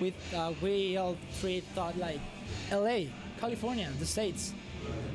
With 0.00 0.14
uh, 0.32 0.52
we 0.62 0.96
all 0.96 1.16
three 1.40 1.58
thought 1.74 1.98
like 1.98 2.20
L.A., 2.70 3.10
California, 3.40 3.90
the 3.98 4.06
states. 4.06 4.54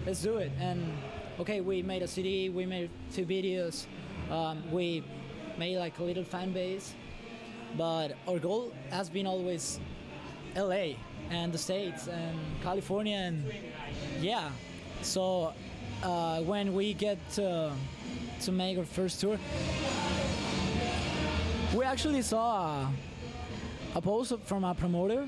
Let's 0.05 0.21
do 0.21 0.39
it. 0.39 0.51
And 0.59 0.83
okay, 1.39 1.61
we 1.61 1.81
made 1.83 2.03
a 2.03 2.07
CD, 2.07 2.49
we 2.49 2.65
made 2.65 2.89
two 3.13 3.25
videos, 3.25 3.85
um, 4.29 4.59
we 4.69 5.05
made 5.57 5.77
like 5.77 5.99
a 5.99 6.03
little 6.03 6.25
fan 6.25 6.51
base. 6.51 6.93
But 7.77 8.17
our 8.27 8.39
goal 8.39 8.73
has 8.89 9.09
been 9.09 9.25
always 9.25 9.79
LA 10.55 10.95
and 11.29 11.51
the 11.53 11.57
States 11.57 12.07
and 12.07 12.37
California 12.61 13.15
and 13.15 13.43
yeah. 14.21 14.49
So 15.01 15.53
uh, 16.03 16.41
when 16.41 16.73
we 16.73 16.93
get 16.93 17.17
to, 17.33 17.71
to 18.41 18.51
make 18.51 18.77
our 18.77 18.85
first 18.85 19.19
tour, 19.21 19.37
we 21.73 21.83
actually 21.85 22.21
saw 22.21 22.81
a, 22.81 22.93
a 23.95 24.01
post 24.01 24.33
from 24.45 24.63
a 24.63 24.75
promoter 24.75 25.27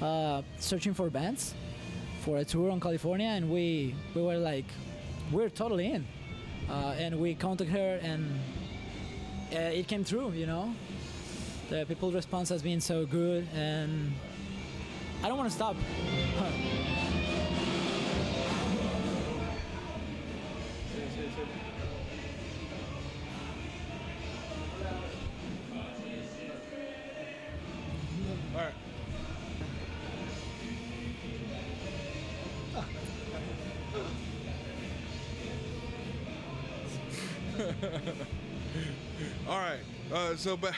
uh, 0.00 0.42
searching 0.58 0.94
for 0.94 1.10
bands 1.10 1.54
for 2.24 2.38
a 2.38 2.44
tour 2.44 2.70
on 2.70 2.80
California, 2.80 3.26
and 3.28 3.50
we 3.50 3.94
we 4.14 4.22
were 4.22 4.38
like, 4.38 4.64
we're 5.30 5.50
totally 5.50 5.92
in, 5.92 6.06
uh, 6.70 6.94
and 6.98 7.20
we 7.20 7.34
contacted 7.34 7.68
her, 7.68 8.00
and 8.02 8.40
uh, 9.52 9.58
it 9.58 9.86
came 9.86 10.04
through, 10.04 10.32
you 10.32 10.46
know. 10.46 10.74
The 11.68 11.84
people 11.86 12.10
response 12.12 12.48
has 12.48 12.62
been 12.62 12.80
so 12.80 13.04
good, 13.04 13.46
and 13.54 14.12
I 15.22 15.28
don't 15.28 15.38
want 15.38 15.48
to 15.50 15.54
stop. 15.54 15.76
All 28.54 28.60
right. 28.60 28.74
All 39.48 39.58
right. 39.58 39.78
Uh, 40.12 40.36
so 40.36 40.56
back, 40.56 40.74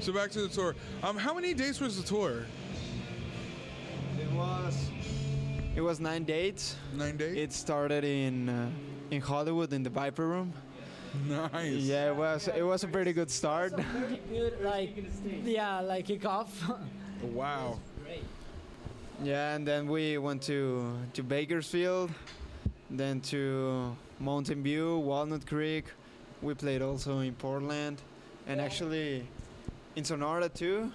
so 0.00 0.12
back 0.12 0.30
to 0.32 0.42
the 0.42 0.48
tour. 0.48 0.74
Um, 1.02 1.16
how 1.16 1.34
many 1.34 1.54
days 1.54 1.80
was 1.80 1.96
the 2.00 2.06
tour? 2.06 2.46
Was 5.90 5.98
nine 5.98 6.22
dates. 6.22 6.76
Nine 6.94 7.16
days. 7.16 7.36
It 7.36 7.52
started 7.52 8.04
in 8.04 8.48
uh, 8.48 8.70
in 9.10 9.20
Hollywood 9.20 9.72
in 9.72 9.82
the 9.82 9.90
Viper 9.90 10.26
Room. 10.28 10.52
nice. 11.28 11.82
Yeah, 11.82 12.10
it 12.12 12.16
was 12.16 12.48
it 12.48 12.62
was 12.62 12.84
a 12.84 12.88
pretty 12.88 13.12
good 13.12 13.28
start. 13.30 13.72
Pretty 13.72 14.20
good, 14.30 14.54
like 14.62 14.90
yeah, 15.44 15.80
like 15.80 16.06
kickoff. 16.06 16.48
Wow. 17.34 17.80
Great. 18.04 18.22
Yeah, 19.22 19.54
and 19.56 19.66
then 19.66 19.88
we 19.88 20.16
went 20.18 20.42
to 20.42 20.94
to 21.14 21.22
Bakersfield, 21.24 22.10
then 22.88 23.20
to 23.32 23.42
Mountain 24.20 24.62
View, 24.62 24.98
Walnut 24.98 25.44
Creek. 25.44 25.86
We 26.40 26.54
played 26.54 26.82
also 26.82 27.18
in 27.18 27.34
Portland, 27.34 28.00
and 28.46 28.58
Yeah. 28.58 28.66
actually 28.66 29.26
in 29.96 30.04
Sonora 30.04 30.48
too. 30.48 30.92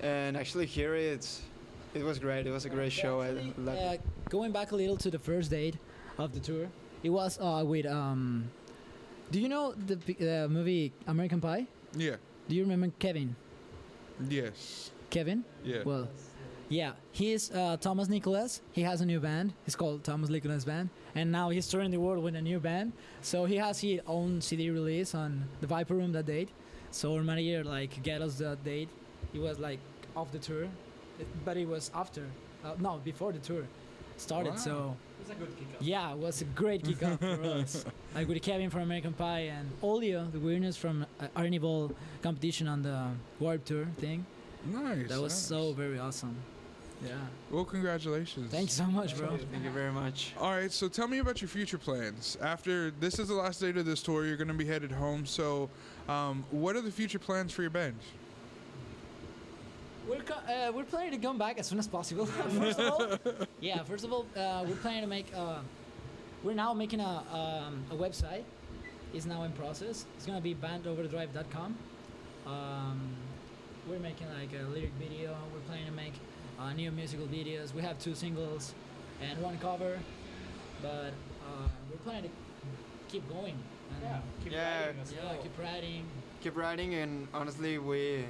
And 0.00 0.36
actually 0.36 0.66
here 0.66 0.94
it's 0.94 1.42
it 1.94 2.04
was 2.04 2.18
great. 2.18 2.46
It 2.46 2.50
was 2.50 2.64
a 2.64 2.68
great 2.70 2.92
show. 2.92 3.20
I 3.20 3.28
Actually, 3.28 3.54
loved 3.58 3.78
uh, 3.78 3.90
it. 3.92 4.00
going 4.28 4.52
back 4.52 4.72
a 4.72 4.76
little 4.76 4.96
to 4.98 5.10
the 5.10 5.18
first 5.18 5.50
date 5.50 5.76
of 6.18 6.32
the 6.32 6.40
tour, 6.40 6.68
it 7.02 7.10
was 7.10 7.38
uh, 7.40 7.62
with 7.66 7.86
um. 7.86 8.50
Do 9.30 9.40
you 9.40 9.48
know 9.48 9.72
the 9.72 9.96
uh, 10.44 10.48
movie 10.48 10.92
American 11.06 11.40
Pie? 11.40 11.66
Yeah. 11.96 12.16
Do 12.48 12.54
you 12.54 12.62
remember 12.62 12.90
Kevin? 12.98 13.34
Yes. 14.28 14.90
Kevin? 15.10 15.44
Yeah. 15.64 15.82
Well, 15.84 16.08
yeah, 16.68 16.92
he's 17.12 17.50
uh, 17.52 17.76
Thomas 17.80 18.08
Nicholas. 18.08 18.60
He 18.72 18.82
has 18.82 19.00
a 19.00 19.06
new 19.06 19.20
band. 19.20 19.52
It's 19.66 19.76
called 19.76 20.02
Thomas 20.04 20.28
Nicholas 20.30 20.64
Band, 20.64 20.88
and 21.14 21.30
now 21.30 21.50
he's 21.50 21.68
touring 21.68 21.90
the 21.90 21.98
world 22.00 22.22
with 22.22 22.34
a 22.36 22.40
new 22.42 22.58
band. 22.58 22.92
So 23.22 23.44
he 23.44 23.56
has 23.56 23.80
his 23.80 24.00
own 24.06 24.40
CD 24.40 24.70
release 24.70 25.14
on 25.14 25.44
the 25.60 25.66
Viper 25.66 25.94
Room 25.94 26.12
that 26.12 26.26
date. 26.26 26.48
So 26.90 27.14
our 27.14 27.22
manager 27.22 27.64
like 27.64 28.02
get 28.02 28.22
us 28.22 28.36
that 28.36 28.64
date. 28.64 28.88
He 29.32 29.38
was 29.38 29.58
like 29.58 29.78
off 30.16 30.30
the 30.32 30.38
tour, 30.38 30.64
it- 30.64 30.70
but 31.44 31.56
it 31.56 31.68
was 31.68 31.90
after, 31.94 32.22
uh, 32.64 32.72
no, 32.78 33.00
before 33.04 33.32
the 33.32 33.38
tour 33.38 33.64
started. 34.16 34.50
Wow. 34.50 34.56
So 34.56 34.96
yeah, 35.80 36.12
it 36.12 36.18
was 36.18 36.42
a 36.42 36.44
great 36.44 36.82
kickoff 36.84 37.18
for 37.18 37.42
us. 37.60 37.84
Like 38.14 38.28
with 38.28 38.42
Kevin 38.42 38.70
from 38.70 38.82
American 38.82 39.12
Pie 39.12 39.50
and 39.56 39.70
Olio, 39.82 40.26
the 40.30 40.38
weirdness 40.38 40.76
from 40.76 41.06
uh, 41.20 41.26
Ernie 41.36 41.58
Ball 41.58 41.90
competition 42.22 42.68
on 42.68 42.82
the 42.82 43.08
Warped 43.40 43.66
Tour 43.66 43.86
thing. 43.98 44.24
nice. 44.66 45.08
That 45.08 45.20
was 45.20 45.32
nice. 45.32 45.42
so 45.46 45.72
very 45.72 45.98
awesome. 45.98 46.36
Yeah. 47.04 47.16
Well, 47.50 47.64
congratulations. 47.64 48.50
Thank 48.50 48.68
you 48.68 48.72
so 48.74 48.86
much, 48.86 49.16
bro. 49.16 49.36
Thank 49.50 49.64
you 49.64 49.70
very 49.70 49.92
much. 49.92 50.32
All 50.38 50.52
right, 50.52 50.70
so 50.72 50.88
tell 50.88 51.08
me 51.08 51.18
about 51.18 51.42
your 51.42 51.48
future 51.48 51.76
plans. 51.76 52.38
After 52.40 52.92
this 52.92 53.18
is 53.18 53.28
the 53.28 53.34
last 53.34 53.60
date 53.60 53.76
of 53.76 53.84
this 53.84 54.02
tour, 54.02 54.24
you're 54.24 54.36
going 54.38 54.48
to 54.48 54.54
be 54.54 54.64
headed 54.64 54.92
home. 54.92 55.26
So, 55.26 55.68
um, 56.08 56.44
what 56.50 56.76
are 56.76 56.80
the 56.80 56.92
future 56.92 57.18
plans 57.18 57.52
for 57.52 57.60
your 57.62 57.70
band? 57.70 57.96
We're 60.08 60.20
co- 60.22 60.34
uh, 60.52 60.70
we're 60.74 60.84
planning 60.84 61.12
to 61.12 61.18
come 61.26 61.38
back 61.38 61.58
as 61.58 61.66
soon 61.66 61.78
as 61.78 61.88
possible. 61.88 62.26
first 62.60 62.78
of 62.78 62.92
all, 62.92 63.18
yeah. 63.60 63.82
First 63.84 64.04
of 64.04 64.12
all, 64.12 64.26
uh, 64.36 64.64
we're 64.68 64.76
planning 64.76 65.00
to 65.02 65.06
make. 65.06 65.26
Uh, 65.34 65.58
we're 66.42 66.54
now 66.54 66.74
making 66.74 67.00
a 67.00 67.22
um, 67.32 67.84
a 67.90 67.94
website. 67.94 68.44
It's 69.14 69.24
now 69.26 69.44
in 69.44 69.52
process. 69.52 70.04
It's 70.16 70.26
gonna 70.26 70.40
be 70.40 70.54
bandoverdrive.com. 70.54 71.76
Um, 72.46 73.00
we're 73.88 73.98
making 73.98 74.26
like 74.40 74.50
a 74.60 74.66
lyric 74.68 74.92
video. 74.98 75.34
We're 75.52 75.60
planning 75.68 75.86
to 75.86 75.92
make 75.92 76.12
uh, 76.60 76.72
new 76.72 76.90
musical 76.90 77.26
videos. 77.26 77.72
We 77.72 77.80
have 77.82 77.98
two 77.98 78.14
singles 78.14 78.74
and 79.22 79.40
one 79.40 79.56
cover, 79.58 79.98
but 80.82 81.12
uh, 81.48 81.68
we're 81.90 81.96
planning 82.04 82.24
to 82.24 82.30
keep 83.12 83.26
going. 83.28 83.56
And 84.02 84.02
Yeah, 84.52 84.92
yeah, 85.12 85.34
keep 85.42 85.58
writing. 85.58 86.04
keep 86.42 86.56
writing, 86.56 86.94
and 86.94 87.28
honestly, 87.32 87.78
we 87.78 88.24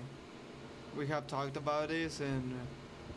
we 0.97 1.07
have 1.09 1.27
talked 1.27 1.57
about 1.57 1.89
this 1.89 2.21
and 2.21 2.55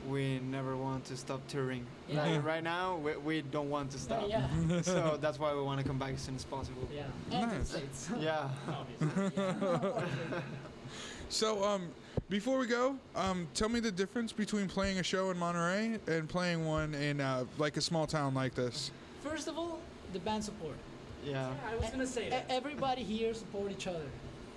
we 0.07 0.39
never 0.39 0.77
want 0.77 1.05
to 1.05 1.17
stop 1.17 1.45
touring. 1.47 1.85
Yeah. 2.07 2.25
Like 2.25 2.45
right 2.45 2.63
now, 2.63 2.97
we, 2.97 3.17
we 3.17 3.41
don't 3.41 3.69
want 3.69 3.91
to 3.91 3.99
stop. 3.99 4.25
Yeah. 4.27 4.47
so 4.81 5.17
that's 5.19 5.37
why 5.39 5.53
we 5.53 5.61
want 5.61 5.81
to 5.81 5.85
come 5.87 5.97
back 5.99 6.13
as 6.13 6.21
soon 6.21 6.35
as 6.35 6.45
possible. 6.45 6.87
Yeah. 6.93 7.03
And 7.31 7.49
to 7.51 7.55
the 7.55 7.57
Nice. 7.57 7.69
States. 7.69 8.09
Yeah. 8.19 8.49
So, 11.29 11.61
um, 11.63 11.89
before 12.29 12.57
we 12.57 12.67
go, 12.67 12.95
um, 13.15 13.47
tell 13.53 13.67
me 13.67 13.81
the 13.81 13.91
difference 13.91 14.31
between 14.31 14.69
playing 14.69 14.99
a 14.99 15.03
show 15.03 15.29
in 15.29 15.37
Monterrey 15.37 15.99
and 16.07 16.29
playing 16.29 16.65
one 16.65 16.93
in 16.95 17.19
uh, 17.19 17.43
like 17.57 17.75
a 17.75 17.81
small 17.81 18.07
town 18.07 18.33
like 18.33 18.55
this. 18.55 18.91
First 19.21 19.49
of 19.49 19.57
all, 19.57 19.79
the 20.13 20.19
band 20.19 20.45
support. 20.45 20.75
Yeah. 21.25 21.51
I 21.69 21.75
was 21.75 21.89
gonna 21.89 22.07
say 22.07 22.29
that. 22.29 22.45
Everybody 22.49 23.03
here 23.03 23.33
support 23.33 23.71
each 23.71 23.87
other. 23.87 24.05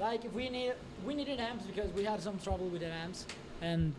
Like 0.00 0.24
if 0.24 0.32
we 0.32 0.48
need 0.48 0.72
we 1.06 1.14
needed 1.14 1.38
amps 1.40 1.64
because 1.66 1.92
we 1.92 2.04
had 2.04 2.20
some 2.22 2.38
trouble 2.38 2.66
with 2.68 2.80
the 2.80 2.86
amps, 3.04 3.26
and 3.60 3.92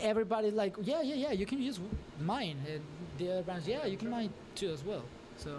everybody 0.00 0.50
like 0.50 0.74
yeah 0.82 1.02
yeah 1.02 1.14
yeah 1.14 1.32
you 1.32 1.46
can 1.46 1.62
use 1.62 1.78
mine. 2.20 2.58
And 2.68 2.80
the 3.18 3.30
other 3.32 3.42
bands 3.42 3.68
yeah 3.68 3.86
you 3.86 3.96
can 3.96 4.10
mine 4.10 4.30
too 4.56 4.70
as 4.70 4.82
well. 4.84 5.04
So 5.36 5.50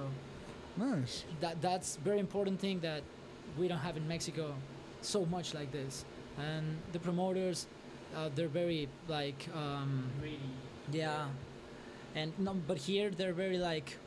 Nice. 0.78 1.24
that 1.40 1.62
that's 1.62 1.96
very 2.04 2.20
important 2.20 2.60
thing 2.60 2.82
that 2.82 3.02
we 3.58 3.70
don't 3.70 3.80
have 3.80 3.96
in 3.96 4.06
Mexico 4.08 4.54
so 5.02 5.26
much 5.26 5.54
like 5.54 5.72
this. 5.72 6.04
And 6.38 6.78
the 6.92 7.00
promoters, 7.00 7.68
uh, 8.14 8.30
they're 8.36 8.50
very 8.50 8.90
like 9.08 9.48
um, 9.56 10.04
Really. 10.22 10.38
yeah, 10.92 11.28
and 12.14 12.38
no, 12.38 12.54
but 12.68 12.78
here 12.78 13.10
they're 13.10 13.32
very 13.46 13.58
like 13.58 13.98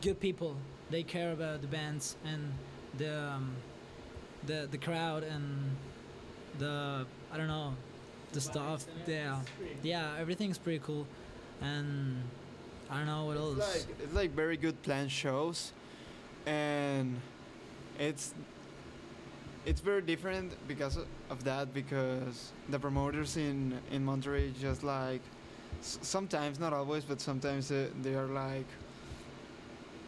good 0.00 0.18
people. 0.18 0.56
They 0.90 1.02
care 1.02 1.32
about 1.32 1.60
the 1.60 1.66
bands 1.66 2.16
and 2.24 2.52
the 2.96 3.12
um, 3.34 3.52
the 4.46 4.68
the 4.70 4.78
crowd 4.78 5.22
and 5.24 5.76
the 6.58 7.06
I 7.32 7.36
don't 7.36 7.48
know 7.48 7.74
the 8.32 8.40
stuff. 8.40 8.84
Yeah, 9.06 9.40
yeah, 9.82 10.16
everything's 10.18 10.58
pretty 10.58 10.80
cool, 10.84 11.06
and 11.60 12.22
I 12.90 12.98
don't 12.98 13.06
know 13.06 13.24
what 13.26 13.36
else. 13.36 13.58
It's 13.58 13.86
like, 13.86 14.00
it's 14.02 14.14
like 14.14 14.30
very 14.32 14.56
good 14.56 14.80
planned 14.82 15.10
shows, 15.10 15.72
and 16.46 17.20
it's 17.98 18.34
it's 19.66 19.80
very 19.80 20.02
different 20.02 20.52
because 20.68 20.98
of 21.30 21.44
that 21.44 21.74
because 21.74 22.52
the 22.70 22.78
promoters 22.78 23.36
in 23.36 23.78
in 23.90 24.04
Monterrey 24.04 24.52
just 24.58 24.82
like 24.82 25.20
s- 25.80 25.98
sometimes 26.02 26.58
not 26.58 26.72
always 26.72 27.04
but 27.04 27.20
sometimes 27.20 27.68
they, 27.68 27.88
they 28.02 28.14
are 28.14 28.26
like 28.26 28.66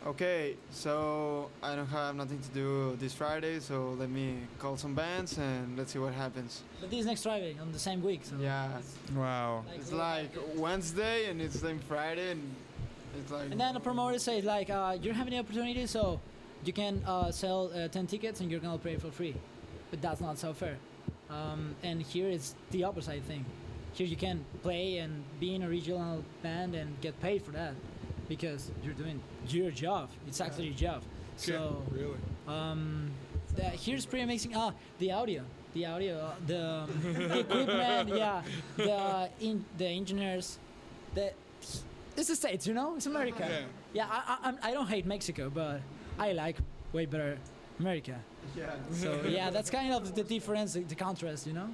okay 0.07 0.57
so 0.71 1.50
I 1.62 1.76
don't 1.76 1.87
have 1.88 2.14
nothing 2.16 2.38
to 2.40 2.49
do 2.50 2.97
this 2.99 3.12
Friday 3.12 3.61
so 3.61 3.95
let 3.99 4.09
me 4.09 4.38
call 4.59 4.76
some 4.76 4.95
bands 4.95 5.37
and 5.37 5.76
let's 5.76 5.92
see 5.92 5.99
what 5.99 6.14
happens 6.14 6.62
but 6.80 6.90
this 6.90 7.04
next 7.04 7.23
Friday 7.23 7.57
on 7.61 7.71
the 7.73 7.78
same 7.78 8.02
week. 8.02 8.23
So 8.25 8.37
yeah 8.40 8.78
it's 8.78 8.95
Wow. 9.14 9.64
it's 9.75 9.92
like 9.92 10.30
Wednesday 10.57 11.28
and 11.28 11.40
it's 11.42 11.61
then 11.61 11.78
Friday 11.80 12.30
and 12.30 12.42
it's 13.19 13.30
like 13.30 13.50
And 13.50 13.61
then 13.61 13.75
the 13.75 13.80
promoter 13.80 14.19
says 14.19 14.45
like, 14.45 14.71
uh, 14.71 14.97
"You're 15.02 15.14
having 15.14 15.33
the 15.33 15.40
opportunity, 15.40 15.85
so 15.87 16.21
you 16.64 16.73
can 16.73 17.02
uh, 17.04 17.33
sell 17.33 17.71
uh, 17.75 17.88
ten 17.88 18.07
tickets 18.07 18.40
and 18.40 18.50
you're 18.50 18.61
gonna 18.61 18.78
play 18.78 18.97
for 18.97 19.11
free." 19.11 19.35
But 19.90 20.00
that's 20.00 20.21
not 20.21 20.38
so 20.38 20.52
fair. 20.54 20.76
Um, 21.28 21.75
and 21.83 22.00
here 22.02 22.28
it's 22.28 22.54
the 22.71 22.85
opposite 22.85 23.23
thing. 23.25 23.45
Here 23.95 24.07
you 24.07 24.16
can 24.16 24.45
play 24.62 24.99
and 24.99 25.25
be 25.40 25.57
in 25.57 25.62
a 25.64 25.69
regional 25.69 26.25
band 26.42 26.76
and 26.76 26.88
get 27.00 27.21
paid 27.21 27.42
for 27.42 27.50
that 27.50 27.75
because 28.30 28.70
you're 28.84 28.94
doing 28.94 29.20
your 29.49 29.72
job. 29.72 30.08
It's 30.28 30.40
actually 30.40 30.66
your 30.66 30.80
job. 30.87 31.02
So 31.37 31.82
yeah, 31.92 31.99
really. 31.99 32.18
um, 32.46 33.10
the, 33.56 33.64
here's 33.64 34.06
pretty 34.06 34.22
amazing. 34.22 34.52
Ah, 34.54 34.72
the 35.00 35.10
audio, 35.10 35.42
the 35.75 35.84
audio, 35.87 36.14
uh, 36.16 36.34
the, 36.46 36.64
um, 36.64 36.90
equipment, 37.40 38.08
yeah, 38.22 38.42
the 38.76 39.28
in, 39.40 39.64
the 39.76 39.87
engineers, 39.87 40.58
the 41.14 41.32
it's 42.16 42.28
the 42.28 42.37
states, 42.37 42.66
you 42.68 42.75
know, 42.75 42.94
it's 42.96 43.06
America. 43.06 43.46
Yeah. 43.49 43.60
Yeah, 43.93 44.06
I, 44.08 44.54
I, 44.62 44.69
I 44.69 44.73
don't 44.73 44.86
hate 44.88 45.06
Mexico, 45.06 45.50
but 45.52 45.80
I 46.16 46.30
like 46.32 46.56
way 46.93 47.06
better 47.06 47.36
America. 47.80 48.16
yeah 48.56 48.71
So 48.93 49.23
yeah, 49.28 49.50
that's 49.50 49.71
kind 49.71 49.93
of 49.93 50.14
the 50.14 50.23
difference, 50.23 50.75
the 50.75 50.95
contrast, 50.95 51.49
you 51.49 51.52
know. 51.52 51.69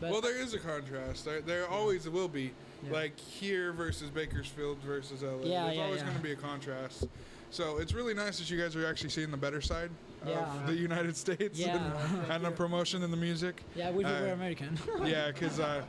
But 0.00 0.10
Well, 0.10 0.20
there 0.20 0.36
is 0.40 0.54
a 0.54 0.58
contrast. 0.58 1.24
There, 1.24 1.40
there 1.40 1.68
always 1.68 2.08
will 2.08 2.28
be. 2.28 2.52
Yeah. 2.86 2.92
Like 2.92 3.18
here 3.18 3.72
versus 3.72 4.10
Bakersfield 4.10 4.78
versus 4.80 5.22
LA. 5.22 5.30
Yeah, 5.44 5.64
There's 5.64 5.76
yeah, 5.76 5.82
always 5.84 6.00
yeah. 6.00 6.04
going 6.04 6.16
to 6.18 6.22
be 6.22 6.32
a 6.32 6.36
contrast. 6.36 7.06
So 7.50 7.78
it's 7.78 7.94
really 7.94 8.12
nice 8.12 8.38
that 8.38 8.50
you 8.50 8.60
guys 8.60 8.76
are 8.76 8.86
actually 8.86 9.10
seeing 9.10 9.30
the 9.30 9.36
better 9.36 9.62
side 9.62 9.90
Yeah. 10.26 10.40
of 10.60 10.66
the 10.66 10.74
United 10.88 11.16
States 11.16 11.58
Yeah. 11.58 11.76
and, 11.76 12.30
and 12.32 12.44
the 12.44 12.50
promotion 12.50 13.02
in 13.02 13.10
the 13.10 13.16
music. 13.16 13.62
yeah, 13.74 13.90
we 13.90 14.04
uh, 14.04 14.10
we're 14.20 14.32
American. 14.34 14.78
yeah, 15.04 15.28
because 15.32 15.58
uh, 15.58 15.82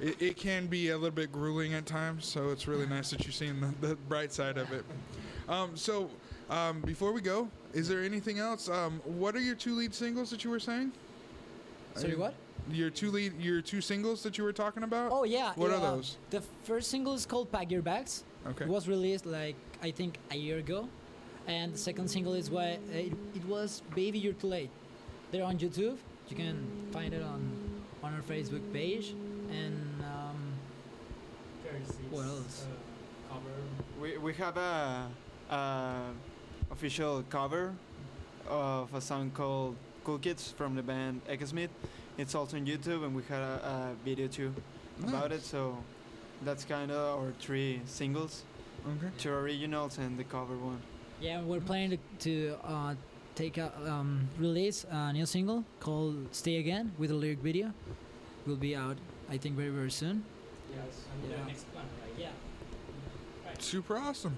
it, 0.00 0.22
it 0.22 0.36
can 0.36 0.68
be 0.68 0.90
a 0.90 0.94
little 0.96 1.10
bit 1.10 1.32
grueling 1.32 1.74
at 1.74 1.86
times. 1.86 2.24
So 2.24 2.50
it's 2.50 2.68
really 2.68 2.86
nice 2.86 3.10
that 3.10 3.24
you're 3.24 3.32
seeing 3.32 3.60
the, 3.60 3.88
the 3.88 3.96
bright 3.96 4.32
side 4.32 4.58
of 4.58 4.72
it. 4.72 4.84
Um, 5.48 5.76
so 5.76 6.08
um, 6.50 6.80
before 6.82 7.12
we 7.12 7.20
go, 7.20 7.48
is 7.74 7.88
there 7.88 8.04
anything 8.04 8.38
else? 8.38 8.68
Um, 8.68 9.00
what 9.04 9.34
are 9.34 9.40
your 9.40 9.56
two 9.56 9.74
lead 9.74 9.92
singles 9.92 10.30
that 10.30 10.44
you 10.44 10.50
were 10.50 10.60
saying? 10.60 10.92
Sorry, 11.96 12.14
what? 12.14 12.34
Your 12.70 12.90
two 12.90 13.10
lead, 13.10 13.40
your 13.40 13.60
two 13.60 13.80
singles 13.80 14.22
that 14.22 14.36
you 14.36 14.44
were 14.44 14.52
talking 14.52 14.82
about. 14.82 15.10
Oh 15.12 15.24
yeah. 15.24 15.52
What 15.54 15.70
are 15.70 15.80
those? 15.80 16.16
The 16.30 16.42
first 16.64 16.90
single 16.90 17.14
is 17.14 17.24
called 17.26 17.50
"Pack 17.50 17.70
Your 17.70 17.82
Bags." 17.82 18.24
Okay. 18.46 18.64
It 18.64 18.68
was 18.68 18.88
released 18.88 19.26
like 19.26 19.56
I 19.82 19.90
think 19.90 20.18
a 20.30 20.36
year 20.36 20.58
ago, 20.58 20.88
and 21.46 21.72
the 21.72 21.78
second 21.78 22.08
single 22.08 22.34
is 22.34 22.50
why 22.50 22.78
it, 22.92 23.12
it 23.34 23.44
was 23.46 23.82
"Baby 23.94 24.18
You're 24.18 24.34
Too 24.34 24.48
Late." 24.48 24.70
They're 25.30 25.44
on 25.44 25.58
YouTube. 25.58 25.96
You 26.28 26.36
can 26.36 26.56
find 26.92 27.14
it 27.14 27.22
on 27.22 27.40
on 28.02 28.14
our 28.14 28.22
Facebook 28.22 28.62
page, 28.72 29.14
and 29.50 30.02
um, 30.02 30.36
What 32.10 32.26
else? 32.26 32.66
Cover. 33.28 33.42
We, 34.00 34.18
we 34.18 34.34
have 34.34 34.56
a, 34.56 35.06
a 35.50 35.94
official 36.70 37.24
cover 37.28 37.74
of 38.48 38.92
a 38.94 39.00
song 39.00 39.30
called 39.30 39.76
Cool 40.04 40.18
Kids 40.18 40.54
from 40.56 40.74
the 40.74 40.82
band 40.82 41.20
Smith. 41.44 41.70
It's 42.18 42.34
also 42.34 42.56
on 42.56 42.66
YouTube 42.66 43.04
and 43.04 43.14
we 43.14 43.22
had 43.28 43.40
a, 43.40 43.92
a 43.94 44.04
video 44.04 44.26
too 44.26 44.52
about 45.06 45.30
it. 45.32 45.42
So 45.42 45.76
that's 46.44 46.64
kind 46.64 46.90
of 46.90 47.20
our 47.20 47.32
three 47.40 47.80
singles, 47.86 48.42
Okay. 48.86 49.08
two 49.18 49.30
originals 49.32 49.98
and 49.98 50.18
the 50.18 50.24
cover 50.24 50.56
one. 50.56 50.80
yeah, 51.20 51.40
we're 51.42 51.60
planning 51.60 51.98
to, 51.98 51.98
to 52.20 52.56
uh, 52.64 52.94
take 53.34 53.56
a 53.58 53.72
um, 53.86 54.28
release 54.38 54.84
a 54.90 55.12
new 55.12 55.26
single 55.26 55.64
called 55.80 56.14
"Stay 56.32 56.56
Again" 56.58 56.92
with 56.98 57.10
a 57.10 57.14
lyric 57.14 57.38
video. 57.40 57.72
Will 58.46 58.56
be 58.56 58.74
out, 58.76 58.96
I 59.30 59.36
think, 59.36 59.56
very 59.56 59.70
very 59.70 59.90
soon. 59.90 60.24
Yes. 60.74 61.04
Yeah. 61.28 61.36
Plan, 61.44 61.54
right? 62.02 62.18
Yeah. 62.18 62.30
Super 63.58 63.96
awesome. 63.98 64.36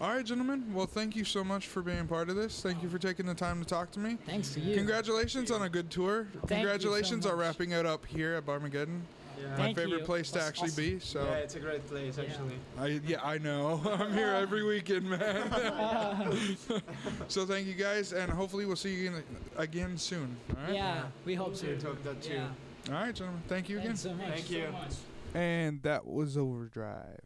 All 0.00 0.10
right, 0.10 0.24
gentlemen. 0.24 0.64
Well, 0.74 0.86
thank 0.86 1.14
you 1.14 1.24
so 1.24 1.44
much 1.44 1.68
for 1.68 1.80
being 1.80 2.08
part 2.08 2.28
of 2.28 2.34
this. 2.34 2.60
Thank 2.60 2.82
you 2.82 2.88
for 2.88 2.98
taking 2.98 3.24
the 3.24 3.34
time 3.34 3.60
to 3.60 3.64
talk 3.64 3.92
to 3.92 4.00
me. 4.00 4.18
Thanks 4.26 4.52
to 4.54 4.60
you. 4.60 4.74
Congratulations 4.74 5.50
on 5.52 5.62
a 5.62 5.68
good 5.68 5.90
tour. 5.90 6.26
you 6.34 6.40
so 6.40 6.46
Congratulations 6.48 7.24
on 7.24 7.36
wrapping 7.36 7.70
it 7.70 7.86
up 7.86 8.04
here 8.06 8.34
at 8.34 8.44
Barmageddon. 8.44 9.00
Yeah. 9.40 9.48
My 9.50 9.56
Thank 9.56 9.76
favorite 9.78 10.00
you. 10.00 10.04
place 10.04 10.30
to 10.32 10.42
actually 10.42 10.68
awesome. 10.70 10.84
be. 10.84 10.98
So 11.00 11.24
yeah, 11.24 11.34
it's 11.36 11.54
a 11.54 11.60
great 11.60 11.86
place 11.86 12.16
Yeah. 12.18 12.24
actually. 12.24 12.54
I 12.78 13.00
yeah 13.06 13.20
I 13.24 13.38
know. 13.38 13.80
I'm 13.98 14.12
here 14.12 14.28
every 14.28 14.64
weekend, 14.64 15.08
man. 15.08 15.50
so 17.28 17.44
thank 17.46 17.66
you 17.66 17.74
guys, 17.74 18.12
and 18.12 18.30
hopefully 18.30 18.66
we'll 18.66 18.76
see 18.76 18.94
you 18.94 19.08
again, 19.10 19.22
again 19.56 19.98
soon. 19.98 20.36
All 20.50 20.62
right. 20.64 20.74
Yeah, 20.74 21.04
we 21.24 21.34
hope 21.34 21.56
so. 21.56 21.66
We 21.68 21.74
hope 21.76 22.02
that 22.04 22.22
too. 22.22 22.34
Yeah. 22.34 22.48
All 22.88 22.94
right, 22.94 23.14
gentlemen. 23.14 23.42
Thank 23.48 23.68
you 23.68 23.78
again. 23.78 23.96
Thanks 23.96 24.02
so 24.02 24.14
much. 24.14 24.28
Thank 24.28 24.50
you. 24.50 24.66
And 25.34 25.82
that 25.82 26.06
was 26.06 26.36
Overdrive. 26.36 27.20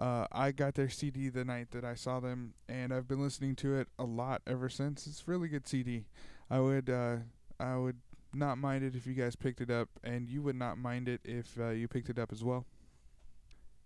Uh, 0.00 0.26
I 0.32 0.52
got 0.52 0.74
their 0.74 0.88
CD 0.88 1.28
the 1.28 1.44
night 1.44 1.72
that 1.72 1.84
I 1.84 1.94
saw 1.94 2.20
them, 2.20 2.54
and 2.68 2.92
I've 2.92 3.06
been 3.06 3.22
listening 3.22 3.54
to 3.56 3.74
it 3.74 3.88
a 3.98 4.04
lot 4.04 4.40
ever 4.46 4.70
since. 4.70 5.06
It's 5.06 5.24
a 5.26 5.30
really 5.30 5.48
good 5.48 5.68
CD. 5.68 6.06
I 6.48 6.60
would, 6.60 6.88
uh, 6.88 7.16
I 7.58 7.76
would 7.76 7.98
not 8.32 8.56
mind 8.56 8.82
it 8.82 8.94
if 8.94 9.06
you 9.06 9.12
guys 9.12 9.36
picked 9.36 9.60
it 9.60 9.70
up, 9.70 9.90
and 10.02 10.28
you 10.28 10.40
would 10.42 10.56
not 10.56 10.78
mind 10.78 11.08
it 11.08 11.20
if 11.24 11.58
uh, 11.60 11.70
you 11.70 11.86
picked 11.86 12.08
it 12.08 12.18
up 12.18 12.32
as 12.32 12.42
well. 12.42 12.64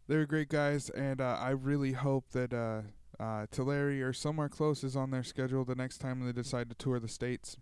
They're 0.06 0.26
great 0.26 0.48
guys, 0.48 0.88
and 0.90 1.20
uh, 1.20 1.36
I 1.40 1.50
really 1.50 1.92
hope 1.92 2.30
that 2.30 2.52
uh, 2.52 2.82
uh, 3.22 3.46
Tulare 3.50 4.06
or 4.06 4.12
somewhere 4.12 4.48
close 4.48 4.84
is 4.84 4.94
on 4.94 5.10
their 5.10 5.22
schedule 5.24 5.64
the 5.64 5.74
next 5.74 5.98
time 5.98 6.24
they 6.24 6.32
decide 6.32 6.68
to 6.68 6.76
tour 6.76 7.00
the 7.00 7.08
states. 7.08 7.56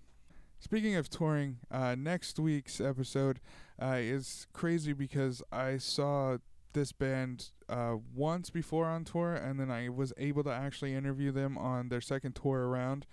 Speaking 0.59 0.95
of 0.95 1.09
touring, 1.09 1.59
uh, 1.71 1.97
next 1.99 2.38
week's 2.38 2.81
episode 2.81 3.41
uh, 3.81 3.97
is 3.99 4.47
crazy 4.53 4.93
because 4.93 5.43
I 5.51 5.79
saw 5.79 6.38
this 6.73 6.93
band 6.93 7.51
uh, 7.69 7.97
once 8.15 8.51
before 8.51 8.87
on 8.87 9.05
tour, 9.05 9.35
and 9.35 9.59
then 9.59 9.71
I 9.71 9.89
was 9.89 10.13
able 10.17 10.45
to 10.45 10.51
actually 10.51 10.95
interview 10.95 11.33
them 11.33 11.57
on 11.59 11.89
their 11.89 12.01
second 12.01 12.35
tour 12.35 12.67
around, 12.69 13.07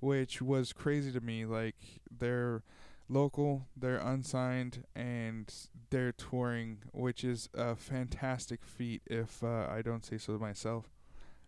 which 0.00 0.42
was 0.42 0.72
crazy 0.72 1.12
to 1.12 1.20
me. 1.20 1.44
Like 1.44 1.76
they're 2.10 2.62
local, 3.08 3.66
they're 3.76 3.98
unsigned, 3.98 4.84
and 4.94 5.52
they're 5.90 6.12
touring, 6.12 6.78
which 6.92 7.24
is 7.24 7.48
a 7.54 7.76
fantastic 7.76 8.64
feat 8.64 9.02
if 9.06 9.42
uh, 9.42 9.66
I 9.70 9.82
don't 9.82 10.04
say 10.04 10.18
so 10.18 10.38
myself. 10.38 10.90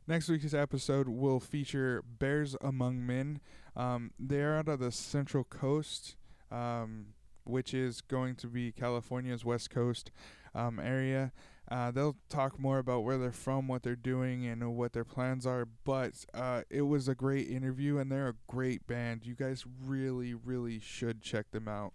Next 0.09 0.29
week's 0.29 0.55
episode 0.55 1.09
will 1.09 1.41
feature 1.41 2.03
Bears 2.19 2.55
Among 2.61 3.05
Men. 3.05 3.41
Um, 3.75 4.13
they're 4.19 4.57
out 4.57 4.69
of 4.69 4.79
the 4.79 4.93
Central 4.93 5.43
Coast. 5.43 6.17
Um, 6.51 7.07
which 7.47 7.73
is 7.73 8.01
going 8.01 8.35
to 8.37 8.47
be 8.49 8.73
California's 8.73 9.45
West 9.45 9.71
Coast 9.71 10.11
um, 10.55 10.79
area. 10.79 11.33
Uh, 11.69 11.91
they'll 11.91 12.17
talk 12.29 12.59
more 12.59 12.79
about 12.79 13.05
where 13.05 13.19
they're 13.19 13.33
from, 13.33 13.67
what 13.67 13.83
they're 13.83 13.97
doing, 13.97 14.47
and 14.47 14.77
what 14.77 14.93
their 14.93 15.05
plans 15.05 15.47
are. 15.47 15.67
But 15.85 16.25
uh, 16.33 16.63
it 16.71 16.83
was 16.83 17.09
a 17.09 17.15
great 17.15 17.49
interview, 17.49 17.99
and 17.99 18.11
they're 18.11 18.29
a 18.29 18.35
great 18.47 18.87
band. 18.87 19.27
You 19.27 19.35
guys 19.35 19.65
really, 19.85 20.35
really 20.35 20.79
should 20.79 21.23
check 21.23 21.51
them 21.51 21.69
out. 21.69 21.93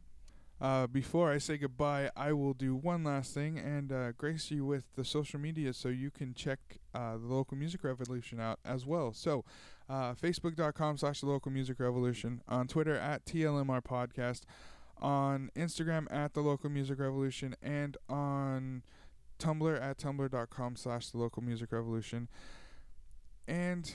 Uh, 0.62 0.86
before 0.86 1.32
I 1.32 1.40
say 1.40 1.58
goodbye, 1.58 2.12
I 2.16 2.34
will 2.34 2.54
do 2.54 2.76
one 2.76 3.04
last 3.04 3.34
thing 3.34 3.58
and 3.58 3.92
uh, 3.92 4.12
grace 4.12 4.52
you 4.52 4.64
with 4.64 4.84
the 4.96 5.04
social 5.04 5.40
media 5.40 5.74
so 5.74 5.90
you 5.90 6.12
can 6.12 6.36
check 6.36 6.60
uh, 6.94 7.14
the 7.14 7.26
local 7.26 7.58
music 7.58 7.84
revolution 7.84 8.40
out 8.40 8.60
as 8.64 8.86
well. 8.86 9.12
So, 9.12 9.44
uh, 9.90 10.14
facebook.com 10.14 10.98
slash 10.98 11.22
the 11.22 11.26
local 11.26 11.52
music 11.52 11.80
revolution, 11.80 12.42
on 12.48 12.68
Twitter 12.68 12.96
at 12.96 13.26
TLMR 13.26 13.84
podcast, 13.84 14.42
on 15.02 15.50
Instagram 15.56 16.06
at 16.14 16.36
the 16.36 16.42
local 16.42 16.70
music 16.70 17.00
revolution, 17.00 17.56
and 17.64 17.98
on 18.08 18.84
Tumblr 19.42 19.82
at 19.82 19.98
tumblr.com 19.98 20.76
slash 20.76 21.10
the 21.10 21.18
local 21.18 21.42
music 21.42 21.72
revolution. 21.72 22.30
And 23.48 23.92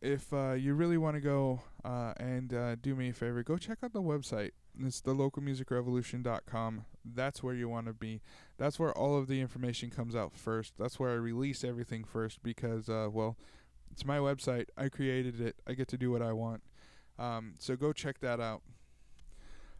if 0.00 0.32
uh, 0.32 0.52
you 0.52 0.74
really 0.74 0.96
want 0.96 1.16
to 1.16 1.20
go 1.20 1.60
uh, 1.84 2.12
and 2.18 2.54
uh, 2.54 2.76
do 2.76 2.94
me 2.94 3.08
a 3.08 3.12
favor, 3.12 3.42
go 3.42 3.56
check 3.56 3.78
out 3.82 3.92
the 3.92 4.02
website. 4.02 4.52
It's 4.78 5.00
the 5.00 5.14
localmusicrevolution.com. 5.14 6.84
That's 7.04 7.42
where 7.42 7.54
you 7.54 7.68
want 7.68 7.86
to 7.86 7.94
be. 7.94 8.20
That's 8.58 8.78
where 8.78 8.92
all 8.92 9.18
of 9.18 9.26
the 9.26 9.40
information 9.40 9.90
comes 9.90 10.14
out 10.14 10.36
first. 10.36 10.74
That's 10.78 11.00
where 11.00 11.10
I 11.10 11.14
release 11.14 11.64
everything 11.64 12.04
first 12.04 12.42
because, 12.42 12.88
uh, 12.88 13.08
well, 13.10 13.36
it's 13.90 14.04
my 14.04 14.18
website. 14.18 14.66
I 14.76 14.88
created 14.88 15.40
it. 15.40 15.56
I 15.66 15.72
get 15.72 15.88
to 15.88 15.98
do 15.98 16.10
what 16.10 16.22
I 16.22 16.32
want. 16.32 16.62
Um, 17.18 17.54
so 17.58 17.74
go 17.74 17.92
check 17.92 18.20
that 18.20 18.40
out. 18.40 18.62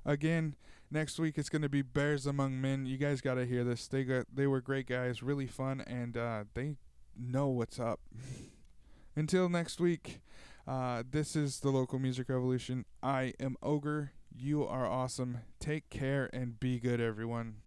Again, 0.05 0.57
next 0.91 1.19
week 1.19 1.39
it's 1.39 1.49
going 1.49 1.63
to 1.63 1.69
be 1.69 1.83
Bears 1.83 2.27
Among 2.27 2.61
Men. 2.61 2.87
You 2.87 2.97
guys 2.97 3.21
got 3.21 3.35
to 3.35 3.47
hear 3.47 3.65
this. 3.65 3.87
They 3.87 4.05
got 4.05 4.27
they 4.33 4.47
were 4.47 4.61
great 4.61 4.87
guys, 4.87 5.23
really 5.23 5.47
fun, 5.47 5.81
and 5.81 6.17
uh, 6.17 6.45
they 6.55 6.77
know 7.19 7.49
what's 7.49 7.79
up. 7.79 8.01
Until 9.17 9.49
next 9.49 9.81
week, 9.81 10.21
uh, 10.67 11.03
this 11.11 11.37
is 11.37 11.61
the 11.61 11.71
local 11.71 11.99
music 11.99 12.29
revolution. 12.29 12.85
I 13.03 13.33
am 13.41 13.57
Ogre. 13.63 14.13
You 14.37 14.67
are 14.67 14.87
awesome. 14.87 15.39
Take 15.59 15.89
care 15.89 16.29
and 16.33 16.61
be 16.61 16.79
good, 16.79 17.01
everyone. 17.01 17.63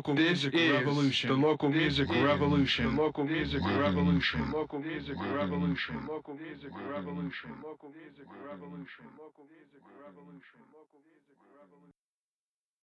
local 0.00 0.14
music 0.14 0.54
revolution. 0.54 1.28
The 1.28 1.36
local 1.46 1.68
music 1.68 2.08
revolution. 2.08 2.96
The 2.96 3.02
local 3.02 3.24
music 3.24 3.60
revolution. 3.62 4.50
Local 4.50 4.78
music 4.80 5.16
revolution. 5.20 6.08
Local 6.08 6.34
music 6.40 6.72
revolution. 6.88 7.52
Local 7.62 7.92
music 7.92 8.24
revolution. 8.48 9.04
Local 9.20 9.44
music 9.52 9.84
revolution. 10.00 10.60